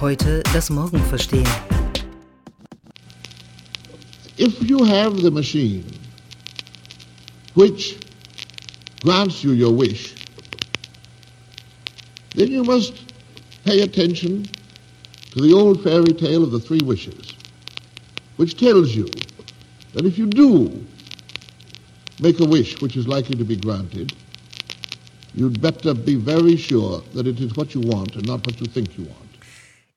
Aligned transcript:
Heute 0.00 0.42
das 0.52 0.70
Morgen 0.70 0.98
verstehen. 0.98 1.46
If 4.36 4.62
you 4.68 4.84
have 4.84 5.22
the 5.22 5.30
machine 5.30 5.84
which 7.54 7.96
grants 9.02 9.44
you 9.44 9.52
your 9.52 9.72
wish, 9.72 10.14
then 12.34 12.50
you 12.50 12.64
must 12.64 12.94
pay 13.64 13.82
attention 13.82 14.44
to 15.32 15.40
the 15.40 15.52
old 15.52 15.82
fairy 15.82 16.12
tale 16.12 16.42
of 16.42 16.50
the 16.50 16.60
three 16.60 16.80
wishes, 16.84 17.34
which 18.36 18.56
tells 18.56 18.94
you 18.94 19.06
that 19.92 20.04
if 20.04 20.18
you 20.18 20.26
do 20.26 20.84
make 22.20 22.40
a 22.40 22.44
wish 22.44 22.80
which 22.80 22.96
is 22.96 23.06
likely 23.06 23.36
to 23.36 23.44
be 23.44 23.56
granted, 23.56 24.12
you'd 25.38 25.60
better 25.60 25.94
be 25.94 26.16
very 26.16 26.56
sure 26.56 27.02
that 27.14 27.26
it 27.26 27.40
is 27.40 27.54
what 27.54 27.74
you 27.74 27.80
want 27.80 28.14
and 28.16 28.26
not 28.26 28.44
what 28.46 28.60
you 28.60 28.66
think 28.66 28.98
you 28.98 29.04
want. 29.04 29.28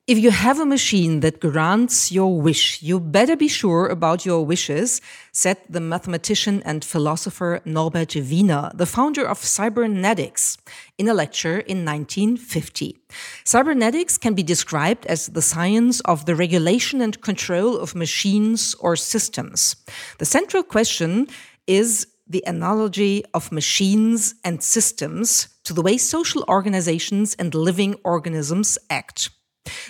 If 0.08 0.18
you 0.18 0.32
have 0.32 0.58
a 0.58 0.66
machine 0.66 1.20
that 1.20 1.38
grants 1.38 2.10
your 2.10 2.40
wish, 2.40 2.82
you 2.82 2.98
better 2.98 3.36
be 3.36 3.46
sure 3.46 3.86
about 3.86 4.26
your 4.26 4.44
wishes, 4.44 5.00
said 5.30 5.58
the 5.70 5.80
mathematician 5.80 6.60
and 6.64 6.84
philosopher 6.84 7.60
Norbert 7.64 8.16
Wiener, 8.16 8.72
the 8.74 8.84
founder 8.84 9.24
of 9.24 9.38
cybernetics, 9.38 10.58
in 10.98 11.06
a 11.06 11.14
lecture 11.14 11.60
in 11.60 11.84
1950. 11.84 12.98
Cybernetics 13.44 14.18
can 14.18 14.34
be 14.34 14.42
described 14.42 15.06
as 15.06 15.28
the 15.28 15.42
science 15.42 16.00
of 16.00 16.26
the 16.26 16.34
regulation 16.34 17.00
and 17.00 17.20
control 17.20 17.78
of 17.78 17.94
machines 17.94 18.74
or 18.80 18.96
systems. 18.96 19.76
The 20.18 20.24
central 20.24 20.64
question 20.64 21.28
is 21.68 22.08
the 22.32 22.42
analogy 22.46 23.22
of 23.34 23.52
machines 23.52 24.34
and 24.42 24.62
systems 24.62 25.48
to 25.64 25.74
the 25.74 25.82
way 25.82 25.98
social 25.98 26.42
organizations 26.48 27.36
and 27.38 27.54
living 27.54 27.94
organisms 28.04 28.78
act. 28.88 29.28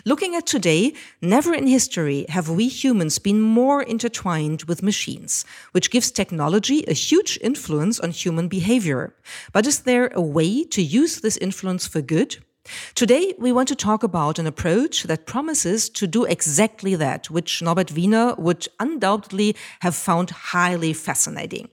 Looking 0.05 0.35
at 0.35 0.45
today, 0.45 0.93
never 1.23 1.55
in 1.55 1.67
history 1.67 2.27
have 2.29 2.51
we 2.51 2.69
humans 2.69 3.19
been 3.19 3.41
more 3.41 3.83
intertwined 3.83 4.65
with 4.65 4.83
machines, 4.83 5.47
which 5.71 5.91
gives 5.91 6.11
technology 6.11 6.85
a 6.85 6.93
huge 6.93 7.39
influence 7.41 7.99
on 8.01 8.11
human 8.11 8.49
behavior. 8.49 9.15
But 9.53 9.67
is 9.67 9.81
there 9.81 10.09
a 10.09 10.21
way 10.21 10.65
to 10.65 10.83
use 10.83 11.21
this 11.21 11.39
influence 11.39 11.87
for 11.87 12.03
good? 12.03 12.37
Today, 12.95 13.35
we 13.39 13.51
want 13.51 13.69
to 13.69 13.75
talk 13.75 14.03
about 14.03 14.39
an 14.39 14.47
approach 14.47 15.05
that 15.05 15.27
promises 15.27 15.89
to 15.91 16.07
do 16.07 16.25
exactly 16.25 16.95
that, 16.95 17.31
which 17.31 17.63
Norbert 17.63 17.93
Wiener 17.93 18.35
would 18.39 18.69
undoubtedly 18.79 19.57
have 19.81 19.97
found 19.97 20.31
highly 20.31 20.93
fascinating. 20.93 21.69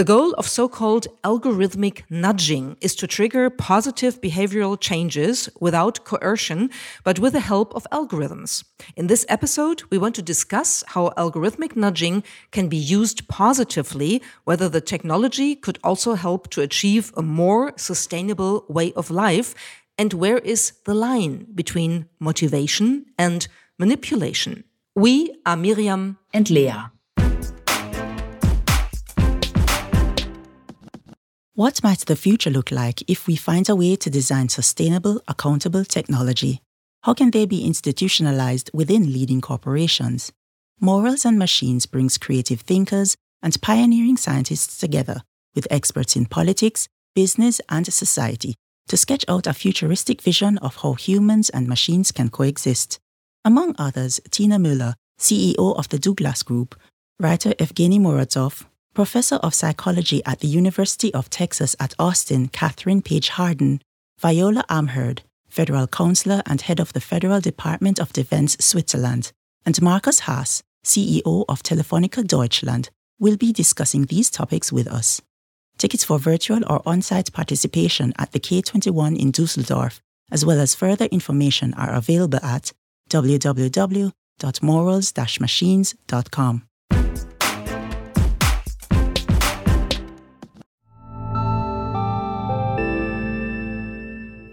The 0.00 0.16
goal 0.16 0.32
of 0.38 0.48
so-called 0.48 1.08
algorithmic 1.24 2.04
nudging 2.08 2.78
is 2.80 2.94
to 2.96 3.06
trigger 3.06 3.50
positive 3.50 4.18
behavioral 4.22 4.80
changes 4.80 5.50
without 5.60 6.06
coercion, 6.06 6.70
but 7.04 7.18
with 7.18 7.34
the 7.34 7.40
help 7.40 7.74
of 7.74 7.86
algorithms. 7.92 8.64
In 8.96 9.08
this 9.08 9.26
episode, 9.28 9.82
we 9.90 9.98
want 9.98 10.14
to 10.14 10.22
discuss 10.22 10.82
how 10.86 11.10
algorithmic 11.18 11.76
nudging 11.76 12.24
can 12.50 12.70
be 12.70 12.78
used 12.78 13.28
positively, 13.28 14.22
whether 14.44 14.70
the 14.70 14.80
technology 14.80 15.54
could 15.54 15.78
also 15.84 16.14
help 16.14 16.48
to 16.52 16.62
achieve 16.62 17.12
a 17.14 17.20
more 17.20 17.74
sustainable 17.76 18.64
way 18.70 18.94
of 18.94 19.10
life, 19.10 19.54
and 19.98 20.14
where 20.14 20.38
is 20.38 20.72
the 20.86 20.94
line 20.94 21.46
between 21.54 22.08
motivation 22.18 23.04
and 23.18 23.48
manipulation. 23.78 24.64
We 24.94 25.36
are 25.44 25.58
Miriam 25.58 26.16
and 26.32 26.48
Leah. 26.48 26.90
What 31.60 31.82
might 31.82 32.06
the 32.06 32.16
future 32.16 32.48
look 32.48 32.70
like 32.70 33.02
if 33.06 33.26
we 33.26 33.36
find 33.36 33.68
a 33.68 33.76
way 33.76 33.94
to 33.94 34.08
design 34.08 34.48
sustainable, 34.48 35.20
accountable 35.28 35.84
technology? 35.84 36.62
How 37.02 37.12
can 37.12 37.32
they 37.32 37.44
be 37.44 37.66
institutionalized 37.66 38.70
within 38.72 39.12
leading 39.12 39.42
corporations? 39.42 40.32
Morals 40.80 41.26
and 41.26 41.38
Machines 41.38 41.84
brings 41.84 42.16
creative 42.16 42.62
thinkers 42.62 43.14
and 43.42 43.60
pioneering 43.60 44.16
scientists 44.16 44.78
together 44.78 45.20
with 45.54 45.68
experts 45.70 46.16
in 46.16 46.24
politics, 46.24 46.88
business, 47.14 47.60
and 47.68 47.92
society 47.92 48.54
to 48.88 48.96
sketch 48.96 49.26
out 49.28 49.46
a 49.46 49.52
futuristic 49.52 50.22
vision 50.22 50.56
of 50.62 50.76
how 50.76 50.94
humans 50.94 51.50
and 51.50 51.68
machines 51.68 52.10
can 52.10 52.30
coexist. 52.30 52.98
Among 53.44 53.74
others, 53.78 54.18
Tina 54.30 54.56
Müller, 54.56 54.94
CEO 55.18 55.76
of 55.76 55.90
the 55.90 55.98
Douglas 55.98 56.42
Group, 56.42 56.74
writer 57.18 57.50
Evgeny 57.58 58.00
Morozov, 58.00 58.64
Professor 58.92 59.36
of 59.36 59.54
Psychology 59.54 60.20
at 60.26 60.40
the 60.40 60.48
University 60.48 61.14
of 61.14 61.30
Texas 61.30 61.76
at 61.78 61.94
Austin, 61.98 62.48
Kathryn 62.48 63.04
Paige 63.04 63.28
Harden, 63.28 63.80
Viola 64.18 64.64
Amherd, 64.68 65.20
Federal 65.48 65.86
Counselor 65.86 66.42
and 66.44 66.60
Head 66.60 66.80
of 66.80 66.92
the 66.92 67.00
Federal 67.00 67.40
Department 67.40 68.00
of 68.00 68.12
Defense 68.12 68.56
Switzerland, 68.58 69.30
and 69.64 69.80
Markus 69.80 70.20
Haas, 70.20 70.64
CEO 70.84 71.44
of 71.48 71.62
Telefonica 71.62 72.26
Deutschland, 72.26 72.90
will 73.20 73.36
be 73.36 73.52
discussing 73.52 74.06
these 74.06 74.28
topics 74.28 74.72
with 74.72 74.88
us. 74.88 75.22
Tickets 75.78 76.02
for 76.02 76.18
virtual 76.18 76.60
or 76.68 76.82
on 76.84 77.00
site 77.00 77.32
participation 77.32 78.12
at 78.18 78.32
the 78.32 78.40
K21 78.40 79.16
in 79.16 79.30
Dusseldorf, 79.30 80.00
as 80.32 80.44
well 80.44 80.60
as 80.60 80.74
further 80.74 81.04
information, 81.06 81.74
are 81.74 81.94
available 81.94 82.44
at 82.44 82.72
www.morals 83.08 84.12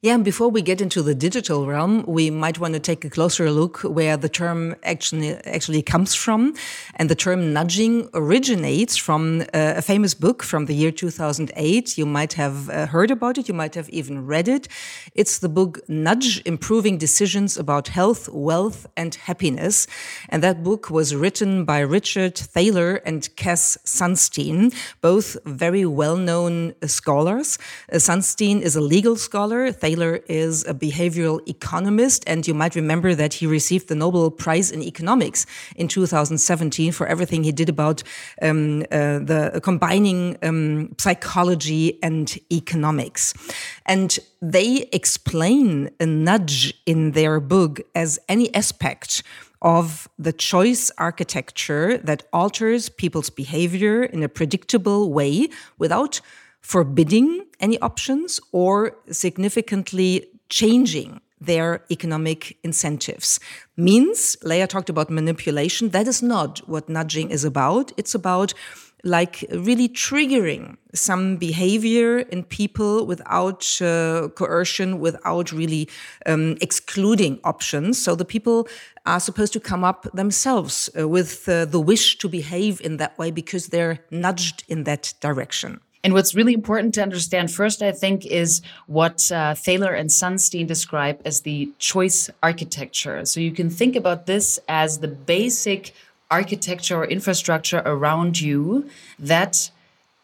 Yeah, 0.00 0.14
and 0.14 0.24
before 0.24 0.48
we 0.48 0.62
get 0.62 0.80
into 0.80 1.02
the 1.02 1.12
digital 1.12 1.66
realm, 1.66 2.04
we 2.06 2.30
might 2.30 2.60
want 2.60 2.74
to 2.74 2.78
take 2.78 3.04
a 3.04 3.10
closer 3.10 3.50
look 3.50 3.80
where 3.80 4.16
the 4.16 4.28
term 4.28 4.76
actually 4.84 5.34
actually 5.38 5.82
comes 5.82 6.14
from. 6.14 6.54
And 6.94 7.10
the 7.10 7.16
term 7.16 7.52
nudging 7.52 8.08
originates 8.14 8.96
from 8.96 9.40
uh, 9.40 9.74
a 9.78 9.82
famous 9.82 10.14
book 10.14 10.44
from 10.44 10.66
the 10.66 10.74
year 10.76 10.92
2008. 10.92 11.98
You 11.98 12.06
might 12.06 12.34
have 12.34 12.70
uh, 12.70 12.86
heard 12.86 13.10
about 13.10 13.38
it, 13.38 13.48
you 13.48 13.54
might 13.54 13.74
have 13.74 13.88
even 13.88 14.24
read 14.24 14.46
it. 14.46 14.68
It's 15.16 15.40
the 15.40 15.48
book 15.48 15.80
Nudge 15.88 16.42
Improving 16.46 16.96
Decisions 16.96 17.56
About 17.56 17.88
Health, 17.88 18.28
Wealth, 18.28 18.86
and 18.96 19.16
Happiness. 19.16 19.88
And 20.28 20.44
that 20.44 20.62
book 20.62 20.90
was 20.90 21.16
written 21.16 21.64
by 21.64 21.80
Richard 21.80 22.38
Thaler 22.38 23.02
and 23.04 23.34
Cass 23.34 23.76
Sunstein, 23.84 24.72
both 25.00 25.36
very 25.44 25.84
well 25.84 26.16
known 26.16 26.74
scholars. 26.86 27.58
Uh, 27.92 27.96
Sunstein 27.96 28.60
is 28.60 28.76
a 28.76 28.80
legal 28.80 29.16
scholar. 29.16 29.72
Is 29.96 30.66
a 30.66 30.74
behavioral 30.74 31.40
economist, 31.48 32.24
and 32.26 32.46
you 32.46 32.54
might 32.54 32.74
remember 32.74 33.14
that 33.14 33.34
he 33.34 33.46
received 33.46 33.88
the 33.88 33.94
Nobel 33.94 34.30
Prize 34.30 34.70
in 34.70 34.82
Economics 34.82 35.46
in 35.76 35.88
2017 35.88 36.92
for 36.92 37.06
everything 37.06 37.44
he 37.44 37.52
did 37.52 37.68
about 37.68 38.02
um, 38.42 38.82
uh, 38.90 39.18
the 39.18 39.60
combining 39.62 40.36
um, 40.42 40.94
psychology 40.98 42.02
and 42.02 42.38
economics. 42.52 43.34
And 43.86 44.18
they 44.42 44.88
explain 44.92 45.90
a 46.00 46.06
nudge 46.06 46.74
in 46.84 47.12
their 47.12 47.40
book 47.40 47.80
as 47.94 48.18
any 48.28 48.54
aspect 48.54 49.22
of 49.62 50.08
the 50.18 50.32
choice 50.32 50.90
architecture 50.98 51.98
that 51.98 52.24
alters 52.32 52.88
people's 52.88 53.30
behavior 53.30 54.04
in 54.04 54.22
a 54.22 54.28
predictable 54.28 55.12
way 55.12 55.48
without 55.78 56.20
forbidding 56.68 57.46
any 57.60 57.78
options 57.80 58.38
or 58.52 58.94
significantly 59.10 60.26
changing 60.50 61.18
their 61.40 61.82
economic 61.90 62.58
incentives. 62.62 63.40
Means, 63.76 64.36
Leah 64.42 64.66
talked 64.66 64.90
about 64.90 65.08
manipulation. 65.08 65.88
That 65.90 66.06
is 66.06 66.22
not 66.22 66.58
what 66.68 66.90
nudging 66.90 67.30
is 67.30 67.42
about. 67.42 67.92
It's 67.96 68.14
about 68.14 68.52
like 69.02 69.46
really 69.50 69.88
triggering 69.88 70.76
some 70.92 71.38
behavior 71.38 72.18
in 72.18 72.44
people 72.44 73.06
without 73.06 73.80
uh, 73.80 74.28
coercion, 74.34 75.00
without 75.00 75.52
really 75.52 75.88
um, 76.26 76.56
excluding 76.60 77.40
options. 77.44 78.02
So 78.02 78.14
the 78.14 78.26
people 78.26 78.68
are 79.06 79.20
supposed 79.20 79.54
to 79.54 79.60
come 79.60 79.84
up 79.84 80.06
themselves 80.12 80.90
uh, 80.98 81.08
with 81.08 81.48
uh, 81.48 81.64
the 81.64 81.80
wish 81.80 82.18
to 82.18 82.28
behave 82.28 82.78
in 82.82 82.98
that 82.98 83.16
way 83.16 83.30
because 83.30 83.68
they're 83.68 84.00
nudged 84.10 84.64
in 84.68 84.84
that 84.84 85.14
direction. 85.22 85.80
And 86.04 86.14
what's 86.14 86.34
really 86.34 86.54
important 86.54 86.94
to 86.94 87.02
understand 87.02 87.50
first, 87.50 87.82
I 87.82 87.92
think, 87.92 88.24
is 88.24 88.62
what 88.86 89.30
uh, 89.32 89.54
Thaler 89.54 89.92
and 89.92 90.10
Sunstein 90.10 90.66
describe 90.66 91.20
as 91.24 91.40
the 91.40 91.70
choice 91.78 92.30
architecture. 92.42 93.24
So 93.24 93.40
you 93.40 93.50
can 93.50 93.68
think 93.68 93.96
about 93.96 94.26
this 94.26 94.60
as 94.68 94.98
the 94.98 95.08
basic 95.08 95.92
architecture 96.30 96.96
or 96.96 97.06
infrastructure 97.06 97.82
around 97.84 98.40
you 98.40 98.88
that 99.18 99.70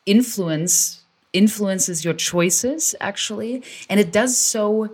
influence 0.07 1.01
influences 1.33 2.05
your 2.05 2.15
choices 2.15 2.95
actually 3.01 3.61
and 3.89 3.99
it 3.99 4.13
does 4.13 4.39
so 4.39 4.89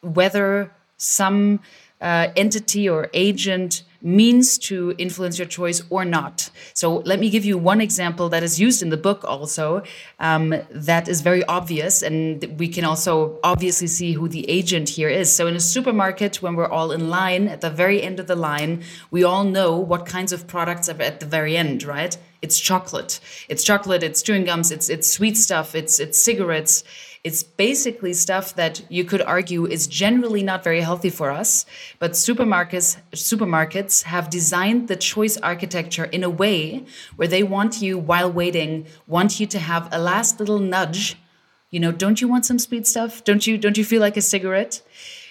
whether 0.00 0.72
some 0.96 1.60
uh, 2.00 2.28
entity 2.34 2.88
or 2.88 3.08
agent 3.12 3.82
means 4.02 4.58
to 4.58 4.94
influence 4.98 5.38
your 5.38 5.46
choice 5.46 5.82
or 5.90 6.04
not. 6.04 6.50
So 6.74 6.98
let 6.98 7.18
me 7.20 7.30
give 7.30 7.44
you 7.44 7.58
one 7.58 7.80
example 7.80 8.28
that 8.30 8.42
is 8.42 8.60
used 8.60 8.82
in 8.82 8.90
the 8.90 8.96
book 8.96 9.24
also 9.24 9.82
um, 10.18 10.54
that 10.70 11.08
is 11.08 11.20
very 11.20 11.44
obvious, 11.44 12.02
and 12.02 12.44
we 12.58 12.68
can 12.68 12.84
also 12.84 13.38
obviously 13.42 13.86
see 13.86 14.12
who 14.12 14.28
the 14.28 14.48
agent 14.48 14.88
here 14.88 15.08
is. 15.08 15.34
So 15.34 15.46
in 15.46 15.56
a 15.56 15.60
supermarket, 15.60 16.42
when 16.42 16.54
we're 16.56 16.68
all 16.68 16.92
in 16.92 17.10
line 17.10 17.48
at 17.48 17.60
the 17.60 17.70
very 17.70 18.02
end 18.02 18.20
of 18.20 18.26
the 18.26 18.36
line, 18.36 18.82
we 19.10 19.24
all 19.24 19.44
know 19.44 19.76
what 19.76 20.06
kinds 20.06 20.32
of 20.32 20.46
products 20.46 20.88
are 20.88 21.00
at 21.02 21.20
the 21.20 21.26
very 21.26 21.56
end, 21.56 21.82
right? 21.82 22.16
It's 22.42 22.58
chocolate. 22.58 23.20
It's 23.48 23.64
chocolate. 23.64 24.02
It's 24.02 24.22
chewing 24.22 24.44
gums. 24.44 24.70
It's 24.70 24.88
it's 24.88 25.12
sweet 25.12 25.36
stuff. 25.36 25.74
It's 25.74 25.98
it's 25.98 26.22
cigarettes. 26.22 26.84
It's 27.24 27.42
basically 27.42 28.12
stuff 28.12 28.54
that 28.54 28.82
you 28.88 29.04
could 29.04 29.20
argue 29.22 29.66
is 29.66 29.88
generally 29.88 30.42
not 30.42 30.62
very 30.62 30.80
healthy 30.80 31.10
for 31.10 31.30
us, 31.30 31.66
but 31.98 32.12
supermarkets 32.12 32.98
supermarkets 33.12 34.04
have 34.04 34.30
designed 34.30 34.88
the 34.88 34.96
choice 34.96 35.36
architecture 35.38 36.04
in 36.04 36.22
a 36.22 36.30
way 36.30 36.84
where 37.16 37.28
they 37.28 37.42
want 37.42 37.82
you 37.82 37.98
while 37.98 38.30
waiting, 38.30 38.86
want 39.06 39.40
you 39.40 39.46
to 39.46 39.58
have 39.58 39.88
a 39.92 39.98
last 39.98 40.38
little 40.38 40.60
nudge. 40.60 41.16
You 41.70 41.80
know, 41.80 41.90
don't 41.90 42.20
you 42.20 42.28
want 42.28 42.46
some 42.46 42.58
sweet 42.58 42.86
stuff? 42.86 43.24
Don't 43.24 43.46
you 43.46 43.58
don't 43.58 43.76
you 43.76 43.84
feel 43.84 44.00
like 44.00 44.16
a 44.16 44.22
cigarette? 44.22 44.82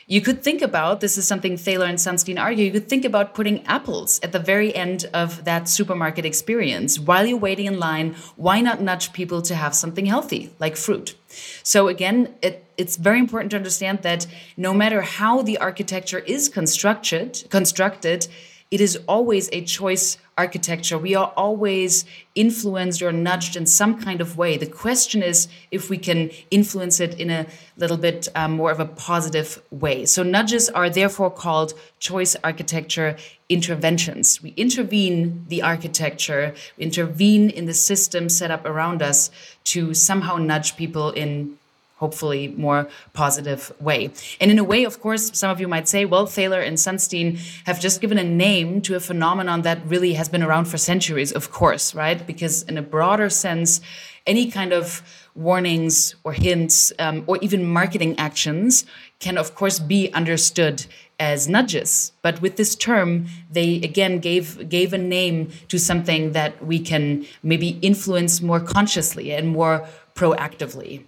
You 0.08 0.22
could 0.22 0.44
think 0.44 0.62
about 0.62 1.02
this 1.02 1.18
is 1.18 1.26
something 1.26 1.58
Thaler 1.58 1.88
and 1.88 1.98
Sunstein 1.98 2.40
argue. 2.40 2.66
You 2.66 2.72
could 2.72 2.88
think 2.88 3.06
about 3.06 3.34
putting 3.34 3.66
apples 3.66 4.20
at 4.22 4.34
the 4.34 4.40
very 4.40 4.74
end 4.76 5.06
of 5.16 5.46
that 5.46 5.68
supermarket 5.68 6.26
experience 6.26 7.00
while 7.00 7.26
you're 7.26 7.40
waiting 7.40 7.66
in 7.66 7.80
line. 7.80 8.16
Why 8.36 8.62
not 8.62 8.82
nudge 8.82 9.14
people 9.14 9.42
to 9.42 9.56
have 9.56 9.74
something 9.74 10.06
healthy 10.06 10.54
like 10.60 10.78
fruit? 10.78 11.16
So 11.64 11.88
again, 11.88 12.36
it, 12.44 12.66
it's 12.78 12.98
very 12.98 13.18
important 13.18 13.50
to 13.52 13.58
understand 13.58 14.04
that 14.04 14.28
no 14.56 14.76
matter 14.76 15.02
how 15.02 15.42
the 15.42 15.58
architecture 15.58 16.20
is 16.20 16.50
constructed, 16.50 17.44
constructed, 17.50 18.28
it 18.72 18.82
is 18.82 18.98
always 19.08 19.50
a 19.54 19.62
choice 19.62 20.18
architecture. 20.38 20.98
We 20.98 21.16
are 21.16 21.32
always 21.38 22.04
influenced 22.34 23.02
or 23.02 23.12
nudged 23.12 23.56
in 23.56 23.66
some 23.66 24.02
kind 24.02 24.20
of 24.20 24.38
way. 24.38 24.58
The 24.58 24.66
question 24.66 25.24
is 25.24 25.48
if 25.72 25.90
we 25.90 25.98
can 25.98 26.30
influence 26.52 27.00
it 27.00 27.20
in 27.20 27.30
a 27.30 27.46
little 27.78 27.98
bit 27.98 28.28
um, 28.36 28.54
more 28.54 28.72
of 28.72 28.80
a 28.80 28.86
positive 28.86 29.62
way. 29.72 30.06
So, 30.06 30.24
nudges 30.24 30.68
are 30.70 30.90
therefore 30.90 31.32
called 31.32 31.74
choice 32.00 32.36
architecture 32.44 33.16
interventions. 33.48 34.42
We 34.42 34.54
intervene 34.58 35.46
the 35.48 35.62
architecture, 35.62 36.54
intervene 36.78 37.50
in 37.50 37.66
the 37.66 37.74
system 37.74 38.28
set 38.28 38.52
up 38.52 38.66
around 38.66 39.02
us 39.02 39.30
to 39.66 39.94
somehow 39.94 40.38
nudge 40.38 40.76
people 40.76 41.12
in 41.12 41.58
hopefully 41.96 42.50
more 42.50 42.88
positive 43.14 43.72
way. 43.80 44.12
And 44.42 44.52
in 44.52 44.60
a 44.60 44.64
way, 44.64 44.84
of 44.84 45.00
course, 45.00 45.32
some 45.34 45.50
of 45.50 45.60
you 45.60 45.68
might 45.68 45.88
say, 45.88 46.06
well, 46.06 46.26
Thaler 46.26 46.62
and 46.62 46.78
Sunstein 46.78 47.40
have 47.66 47.80
just 47.80 48.02
given 48.02 48.18
a 48.18 48.24
name 48.24 48.82
to 48.82 48.96
a 48.96 49.00
phenomenon 49.00 49.62
that 49.62 49.80
really 49.86 50.14
has 50.14 50.28
been 50.28 50.44
around 50.44 50.66
for 50.66 50.78
centuries, 50.78 51.32
of 51.32 51.52
course, 51.52 51.96
right? 51.96 52.26
Because 52.28 52.64
in 52.64 52.78
a 52.78 52.82
broader 52.82 53.30
sense, 53.30 53.80
any 54.28 54.52
kind 54.52 54.74
of 54.74 55.02
warnings 55.36 56.16
or 56.24 56.34
hints 56.34 56.92
um, 57.00 57.24
or 57.28 57.38
even 57.42 57.66
marketing 57.66 58.18
actions 58.18 58.86
can, 59.20 59.38
of 59.38 59.56
course, 59.56 59.80
be 59.80 60.12
understood 60.14 60.86
as 61.20 61.48
nudges. 61.48 62.12
But 62.22 62.42
with 62.42 62.58
this 62.58 62.76
term, 62.76 63.28
they 63.50 63.76
again 63.76 64.20
gave 64.20 64.68
gave 64.68 64.92
a 64.94 64.98
name 64.98 65.52
to 65.70 65.78
something 65.80 66.34
that 66.34 66.66
we 66.66 66.80
can 66.80 67.26
maybe 67.42 67.80
influence 67.82 68.42
more 68.42 68.60
consciously 68.60 69.32
and 69.32 69.48
more 69.48 69.88
proactively. 70.14 71.04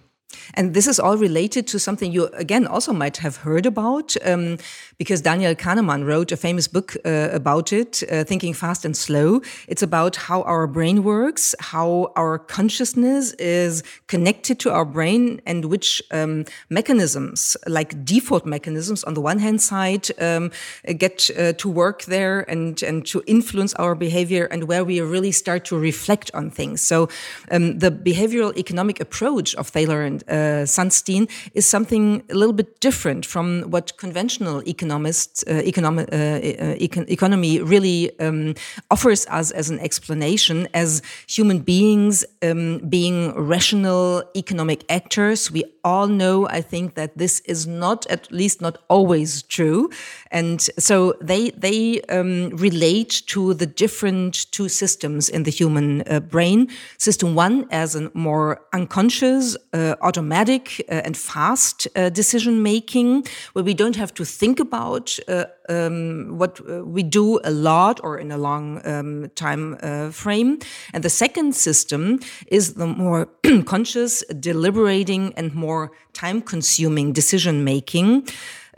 And 0.54 0.74
this 0.74 0.86
is 0.86 0.98
all 1.00 1.16
related 1.16 1.66
to 1.68 1.78
something 1.78 2.12
you, 2.12 2.26
again, 2.34 2.66
also 2.66 2.92
might 2.92 3.18
have 3.18 3.36
heard 3.36 3.66
about, 3.66 4.16
um, 4.24 4.58
because 4.98 5.20
Daniel 5.20 5.54
Kahneman 5.54 6.04
wrote 6.04 6.32
a 6.32 6.36
famous 6.36 6.68
book 6.68 6.96
uh, 7.04 7.28
about 7.32 7.72
it, 7.72 8.02
uh, 8.10 8.24
Thinking 8.24 8.54
Fast 8.54 8.84
and 8.84 8.96
Slow. 8.96 9.40
It's 9.66 9.82
about 9.82 10.16
how 10.16 10.42
our 10.42 10.66
brain 10.66 11.02
works, 11.04 11.54
how 11.60 12.12
our 12.16 12.38
consciousness 12.38 13.32
is 13.34 13.82
connected 14.06 14.58
to 14.60 14.70
our 14.70 14.84
brain, 14.84 15.40
and 15.46 15.64
which 15.66 16.02
um, 16.10 16.44
mechanisms, 16.68 17.56
like 17.66 18.04
default 18.04 18.46
mechanisms, 18.46 19.04
on 19.04 19.14
the 19.14 19.20
one 19.20 19.38
hand 19.38 19.60
side, 19.60 20.08
um, 20.20 20.50
get 20.96 21.30
uh, 21.38 21.52
to 21.54 21.68
work 21.68 22.04
there 22.04 22.40
and, 22.50 22.82
and 22.82 23.06
to 23.06 23.22
influence 23.26 23.74
our 23.74 23.94
behavior, 23.94 24.46
and 24.46 24.64
where 24.64 24.84
we 24.84 25.00
really 25.00 25.32
start 25.32 25.64
to 25.64 25.78
reflect 25.78 26.30
on 26.34 26.50
things. 26.50 26.80
So 26.80 27.08
um, 27.50 27.78
the 27.78 27.90
behavioral 27.90 28.56
economic 28.56 29.00
approach 29.00 29.54
of 29.54 29.68
Thaler 29.68 30.02
and 30.02 30.24
Sunstein 30.64 31.28
is 31.54 31.66
something 31.66 32.22
a 32.30 32.34
little 32.34 32.52
bit 32.52 32.80
different 32.80 33.26
from 33.26 33.62
what 33.70 33.96
conventional 33.98 34.62
economists, 34.66 35.44
uh, 35.46 35.62
economic, 35.64 36.08
uh, 36.12 36.16
uh, 36.16 36.76
econ 36.76 37.08
economy 37.08 37.60
really 37.60 38.18
um, 38.20 38.54
offers 38.90 39.26
us 39.26 39.50
as 39.50 39.70
an 39.70 39.78
explanation. 39.80 40.68
As 40.74 41.02
human 41.26 41.60
beings 41.60 42.24
um, 42.42 42.78
being 42.88 43.34
rational 43.34 44.22
economic 44.34 44.84
actors, 44.88 45.50
we 45.50 45.64
all 45.84 46.06
know, 46.06 46.46
I 46.48 46.60
think, 46.60 46.94
that 46.94 47.16
this 47.16 47.40
is 47.40 47.66
not, 47.66 48.06
at 48.06 48.30
least 48.30 48.60
not 48.60 48.78
always 48.88 49.42
true. 49.42 49.90
And 50.30 50.60
so 50.78 51.14
they, 51.20 51.50
they 51.50 52.00
um, 52.02 52.50
relate 52.50 53.22
to 53.28 53.54
the 53.54 53.66
different 53.66 54.50
two 54.52 54.68
systems 54.68 55.28
in 55.28 55.44
the 55.44 55.50
human 55.50 56.02
uh, 56.02 56.20
brain. 56.20 56.68
System 56.98 57.34
one 57.34 57.66
as 57.70 57.94
a 57.94 58.10
more 58.14 58.60
unconscious, 58.72 59.56
uh, 59.72 59.94
automatic 60.18 60.84
uh, 60.88 61.02
and 61.04 61.16
fast 61.16 61.86
uh, 61.94 62.10
decision 62.10 62.62
making, 62.62 63.24
where 63.52 63.64
we 63.64 63.74
don't 63.74 63.96
have 63.96 64.12
to 64.14 64.24
think 64.24 64.60
about 64.60 65.18
uh, 65.28 65.44
um, 65.68 66.38
what 66.38 66.60
uh, 66.60 66.84
we 66.84 67.02
do 67.02 67.38
a 67.44 67.50
lot 67.50 68.00
or 68.02 68.18
in 68.18 68.32
a 68.32 68.38
long 68.38 68.80
um, 68.84 69.30
time 69.34 69.76
uh, 69.82 70.10
frame. 70.10 70.58
And 70.92 71.04
the 71.04 71.10
second 71.10 71.54
system 71.54 72.18
is 72.48 72.74
the 72.74 72.86
more 72.86 73.28
conscious, 73.64 74.24
deliberating, 74.40 75.34
and 75.36 75.54
more 75.54 75.92
time 76.12 76.42
consuming 76.42 77.12
decision 77.12 77.62
making. 77.64 78.26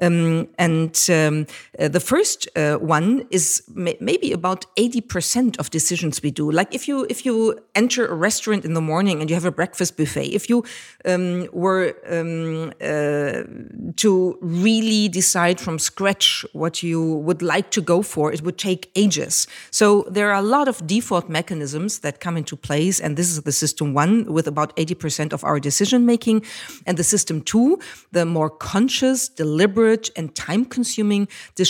Um, 0.02 0.48
and 0.58 0.98
um, 1.10 1.46
uh, 1.80 1.88
the 1.88 2.00
first 2.00 2.48
uh, 2.56 2.74
one 2.76 3.26
is 3.30 3.62
may 3.74 3.96
maybe 4.00 4.32
about 4.32 4.66
80% 4.76 5.58
of 5.58 5.70
decisions 5.70 6.22
we 6.22 6.30
do. 6.30 6.50
Like 6.50 6.74
if 6.74 6.86
you 6.86 7.06
if 7.08 7.24
you 7.24 7.58
enter 7.74 8.06
a 8.06 8.14
restaurant 8.14 8.64
in 8.64 8.74
the 8.74 8.80
morning 8.80 9.20
and 9.20 9.30
you 9.30 9.34
have 9.34 9.46
a 9.46 9.50
breakfast 9.50 9.96
buffet, 9.96 10.34
if 10.34 10.50
you 10.50 10.64
um, 11.06 11.48
were 11.52 11.94
um, 12.10 12.72
uh, 12.80 13.42
to 13.96 14.38
really 14.40 15.08
decide 15.08 15.60
from 15.60 15.78
scratch 15.78 16.44
what 16.52 16.82
you 16.82 17.14
would 17.26 17.40
like 17.40 17.70
to 17.70 17.80
go 17.80 18.02
for, 18.02 18.32
it 18.32 18.42
would 18.42 18.58
take 18.58 18.90
ages. 18.94 19.46
So 19.70 20.04
there 20.10 20.30
are 20.30 20.38
a 20.38 20.48
lot 20.56 20.68
of 20.68 20.86
default 20.86 21.28
mechanisms 21.28 22.00
that 22.00 22.20
come 22.20 22.36
into 22.36 22.56
place, 22.56 23.00
and 23.00 23.16
this 23.16 23.30
is 23.30 23.42
the 23.42 23.52
system 23.52 23.94
one 23.94 24.24
with 24.32 24.46
about 24.46 24.76
80% 24.76 25.32
of 25.32 25.44
our 25.44 25.58
decision 25.60 26.04
making, 26.04 26.44
and 26.86 26.98
the 26.98 27.04
system 27.04 27.40
two, 27.40 27.78
the 28.12 28.26
more 28.26 28.50
conscious, 28.50 29.28
deliberate 29.28 30.10
and 30.16 30.34
time 30.34 30.64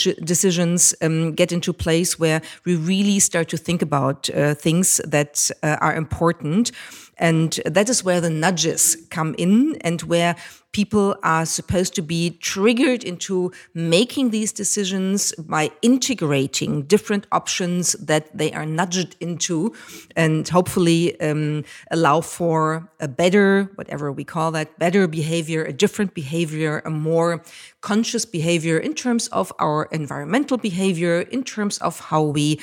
consuming 0.01 0.25
decisions 0.25 0.95
um, 1.03 1.33
get 1.33 1.53
into 1.53 1.73
place 1.73 2.19
where 2.19 2.43
we 2.65 2.77
really 2.77 3.19
start 3.21 3.49
to 3.49 3.57
think 3.57 3.83
about 3.83 4.31
uh, 4.31 4.55
things 4.55 5.01
that 5.07 5.51
uh, 5.63 5.77
are 5.81 5.95
important. 5.95 6.73
And 7.21 7.61
that 7.67 7.91
is 7.91 8.03
where 8.03 8.21
the 8.21 8.31
nudges 8.31 8.97
come 9.11 9.35
in 9.37 9.77
and 9.83 10.01
where 10.03 10.35
people 10.73 11.17
are 11.23 11.45
supposed 11.45 11.95
to 11.97 12.03
be 12.03 12.31
triggered 12.41 13.05
into 13.05 13.53
making 13.75 14.31
these 14.31 14.53
decisions 14.53 15.33
by 15.33 15.71
integrating 15.83 16.83
different 16.83 17.27
options 17.31 17.93
that 17.95 18.37
they 18.37 18.53
are 18.53 18.65
nudged 18.65 19.17
into 19.21 19.75
and 20.17 20.49
hopefully 20.49 21.21
um, 21.21 21.65
allow 21.91 22.21
for 22.21 22.89
a 23.01 23.09
better, 23.09 23.71
whatever 23.75 24.11
we 24.11 24.25
call 24.25 24.53
that, 24.53 24.79
better 24.79 25.07
behavior, 25.07 25.65
a 25.65 25.73
different 25.73 26.15
behavior, 26.15 26.81
a 26.87 26.91
more 26.91 27.43
conscious 27.83 28.25
behavior 28.25 28.79
in 28.79 28.95
terms 28.95 29.29
of 29.29 29.53
our 29.59 29.89
environmental 29.91 30.57
behavior, 30.57 31.21
in 31.21 31.43
terms 31.43 31.79
of 31.79 32.01
how 32.01 32.23
we 32.23 32.59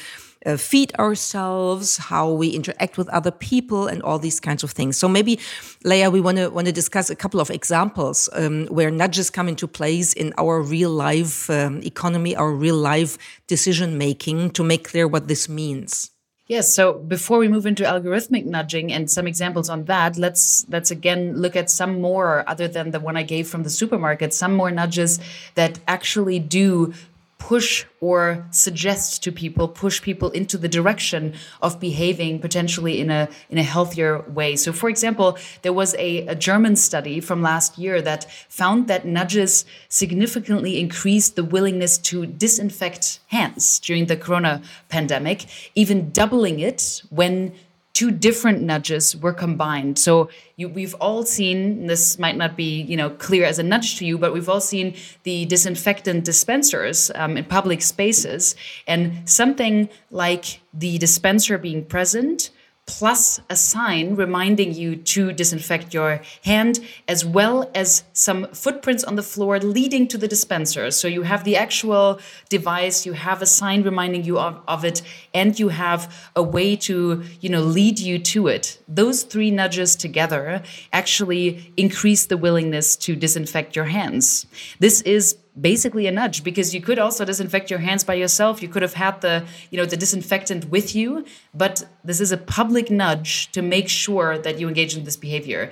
uh, 0.45 0.57
feed 0.57 0.93
ourselves, 0.95 1.97
how 1.97 2.31
we 2.31 2.49
interact 2.49 2.97
with 2.97 3.09
other 3.09 3.31
people, 3.31 3.87
and 3.87 4.01
all 4.03 4.19
these 4.19 4.39
kinds 4.39 4.63
of 4.63 4.71
things. 4.71 4.97
So 4.97 5.07
maybe, 5.07 5.39
Leah, 5.83 6.09
we 6.09 6.21
want 6.21 6.37
to 6.37 6.49
want 6.49 6.67
to 6.67 6.73
discuss 6.73 7.09
a 7.09 7.15
couple 7.15 7.39
of 7.39 7.49
examples 7.49 8.29
um, 8.33 8.67
where 8.67 8.91
nudges 8.91 9.29
come 9.29 9.47
into 9.47 9.67
place 9.67 10.13
in 10.13 10.33
our 10.37 10.61
real 10.61 10.91
life 10.91 11.49
um, 11.49 11.81
economy, 11.83 12.35
our 12.35 12.51
real 12.51 12.77
life 12.77 13.17
decision 13.47 13.97
making, 13.97 14.51
to 14.51 14.63
make 14.63 14.87
clear 14.87 15.07
what 15.07 15.27
this 15.27 15.49
means. 15.49 16.11
Yes. 16.47 16.73
So 16.73 16.93
before 16.93 17.39
we 17.39 17.49
move 17.49 17.65
into 17.65 17.83
algorithmic 17.83 18.45
nudging 18.45 18.93
and 18.93 19.11
some 19.11 19.27
examples 19.27 19.69
on 19.69 19.83
that, 19.85 20.17
let's 20.17 20.65
let's 20.69 20.91
again 20.91 21.35
look 21.35 21.57
at 21.57 21.69
some 21.69 21.99
more 21.99 22.45
other 22.47 22.69
than 22.69 22.91
the 22.91 23.01
one 23.01 23.17
I 23.17 23.23
gave 23.23 23.49
from 23.49 23.63
the 23.63 23.69
supermarket. 23.69 24.33
Some 24.33 24.53
more 24.55 24.71
nudges 24.71 25.19
that 25.55 25.79
actually 25.87 26.39
do 26.39 26.93
push 27.37 27.85
or 28.01 28.45
suggest 28.51 29.23
to 29.23 29.31
people, 29.31 29.67
push 29.67 30.01
people 30.01 30.29
into 30.31 30.57
the 30.57 30.67
direction 30.67 31.33
of 31.61 31.79
behaving 31.79 32.39
potentially 32.39 32.99
in 32.99 33.09
a 33.09 33.29
in 33.49 33.57
a 33.57 33.63
healthier 33.63 34.21
way. 34.29 34.55
So, 34.55 34.73
for 34.73 34.89
example, 34.89 35.37
there 35.61 35.73
was 35.73 35.95
a, 35.95 36.27
a 36.27 36.35
German 36.35 36.75
study 36.75 37.19
from 37.19 37.41
last 37.41 37.77
year 37.77 38.01
that 38.01 38.29
found 38.49 38.87
that 38.87 39.05
nudges 39.05 39.65
significantly 39.89 40.79
increased 40.79 41.35
the 41.35 41.43
willingness 41.43 41.97
to 41.99 42.25
disinfect 42.25 43.19
hands 43.27 43.79
during 43.79 44.07
the 44.07 44.17
corona 44.17 44.61
pandemic, 44.89 45.45
even 45.75 46.09
doubling 46.11 46.59
it 46.59 47.01
when 47.09 47.53
two 47.97 48.11
different 48.11 48.61
nudges 48.61 49.17
were 49.17 49.33
combined. 49.33 49.97
So 49.97 50.29
you, 50.55 50.69
we've 50.69 50.93
all 51.01 51.23
seen 51.23 51.87
this 51.87 52.19
might 52.19 52.37
not 52.37 52.55
be 52.55 52.83
you 52.83 52.95
know 52.95 53.09
clear 53.09 53.43
as 53.43 53.57
a 53.57 53.63
nudge 53.63 53.97
to 53.97 54.05
you, 54.05 54.19
but 54.19 54.33
we've 54.33 54.47
all 54.47 54.61
seen 54.61 54.93
the 55.23 55.45
disinfectant 55.45 56.23
dispensers 56.23 57.09
um, 57.15 57.37
in 57.37 57.45
public 57.45 57.81
spaces, 57.81 58.55
and 58.85 59.27
something 59.27 59.89
like 60.11 60.61
the 60.75 60.99
dispenser 60.99 61.57
being 61.57 61.83
present 61.85 62.51
plus 62.87 63.39
a 63.49 63.55
sign 63.55 64.15
reminding 64.15 64.73
you 64.73 64.95
to 64.95 65.31
disinfect 65.33 65.93
your 65.93 66.21
hand, 66.43 66.79
as 67.07 67.23
well 67.23 67.69
as 67.75 68.03
some 68.13 68.47
footprints 68.47 69.03
on 69.03 69.15
the 69.15 69.21
floor 69.21 69.59
leading 69.59 70.07
to 70.07 70.17
the 70.17 70.27
dispenser. 70.27 70.89
So 70.89 71.07
you 71.07 71.23
have 71.23 71.43
the 71.43 71.57
actual 71.57 72.19
device, 72.49 73.05
you 73.05 73.13
have 73.13 73.41
a 73.41 73.45
sign 73.45 73.83
reminding 73.83 74.23
you 74.23 74.39
of, 74.39 74.59
of 74.67 74.83
it, 74.83 75.01
and 75.33 75.59
you 75.59 75.69
have 75.69 76.31
a 76.35 76.41
way 76.41 76.75
to, 76.77 77.23
you 77.41 77.49
know, 77.49 77.61
lead 77.61 77.99
you 77.99 78.17
to 78.19 78.47
it. 78.47 78.79
Those 78.87 79.23
three 79.23 79.51
nudges 79.51 79.95
together 79.95 80.63
actually 80.91 81.73
increase 81.77 82.25
the 82.25 82.37
willingness 82.37 82.95
to 82.95 83.15
disinfect 83.15 83.75
your 83.75 83.85
hands. 83.85 84.47
This 84.79 85.01
is 85.01 85.37
basically 85.59 86.07
a 86.07 86.11
nudge 86.11 86.43
because 86.43 86.73
you 86.73 86.81
could 86.81 86.99
also 86.99 87.25
disinfect 87.25 87.69
your 87.69 87.79
hands 87.79 88.03
by 88.03 88.13
yourself. 88.13 88.61
You 88.61 88.69
could 88.69 88.81
have 88.81 88.93
had 88.93 89.21
the 89.21 89.45
you 89.71 89.77
know 89.77 89.85
the 89.85 89.97
disinfectant 89.97 90.69
with 90.69 90.95
you 90.95 91.25
but 91.53 91.87
this 92.03 92.21
is 92.21 92.31
a 92.31 92.37
public 92.37 92.91
nudge 92.91 93.51
to 93.51 93.61
make 93.61 93.89
sure 93.89 94.37
that 94.37 94.59
you 94.59 94.67
engage 94.67 94.95
in 94.95 95.03
this 95.03 95.17
behavior. 95.17 95.71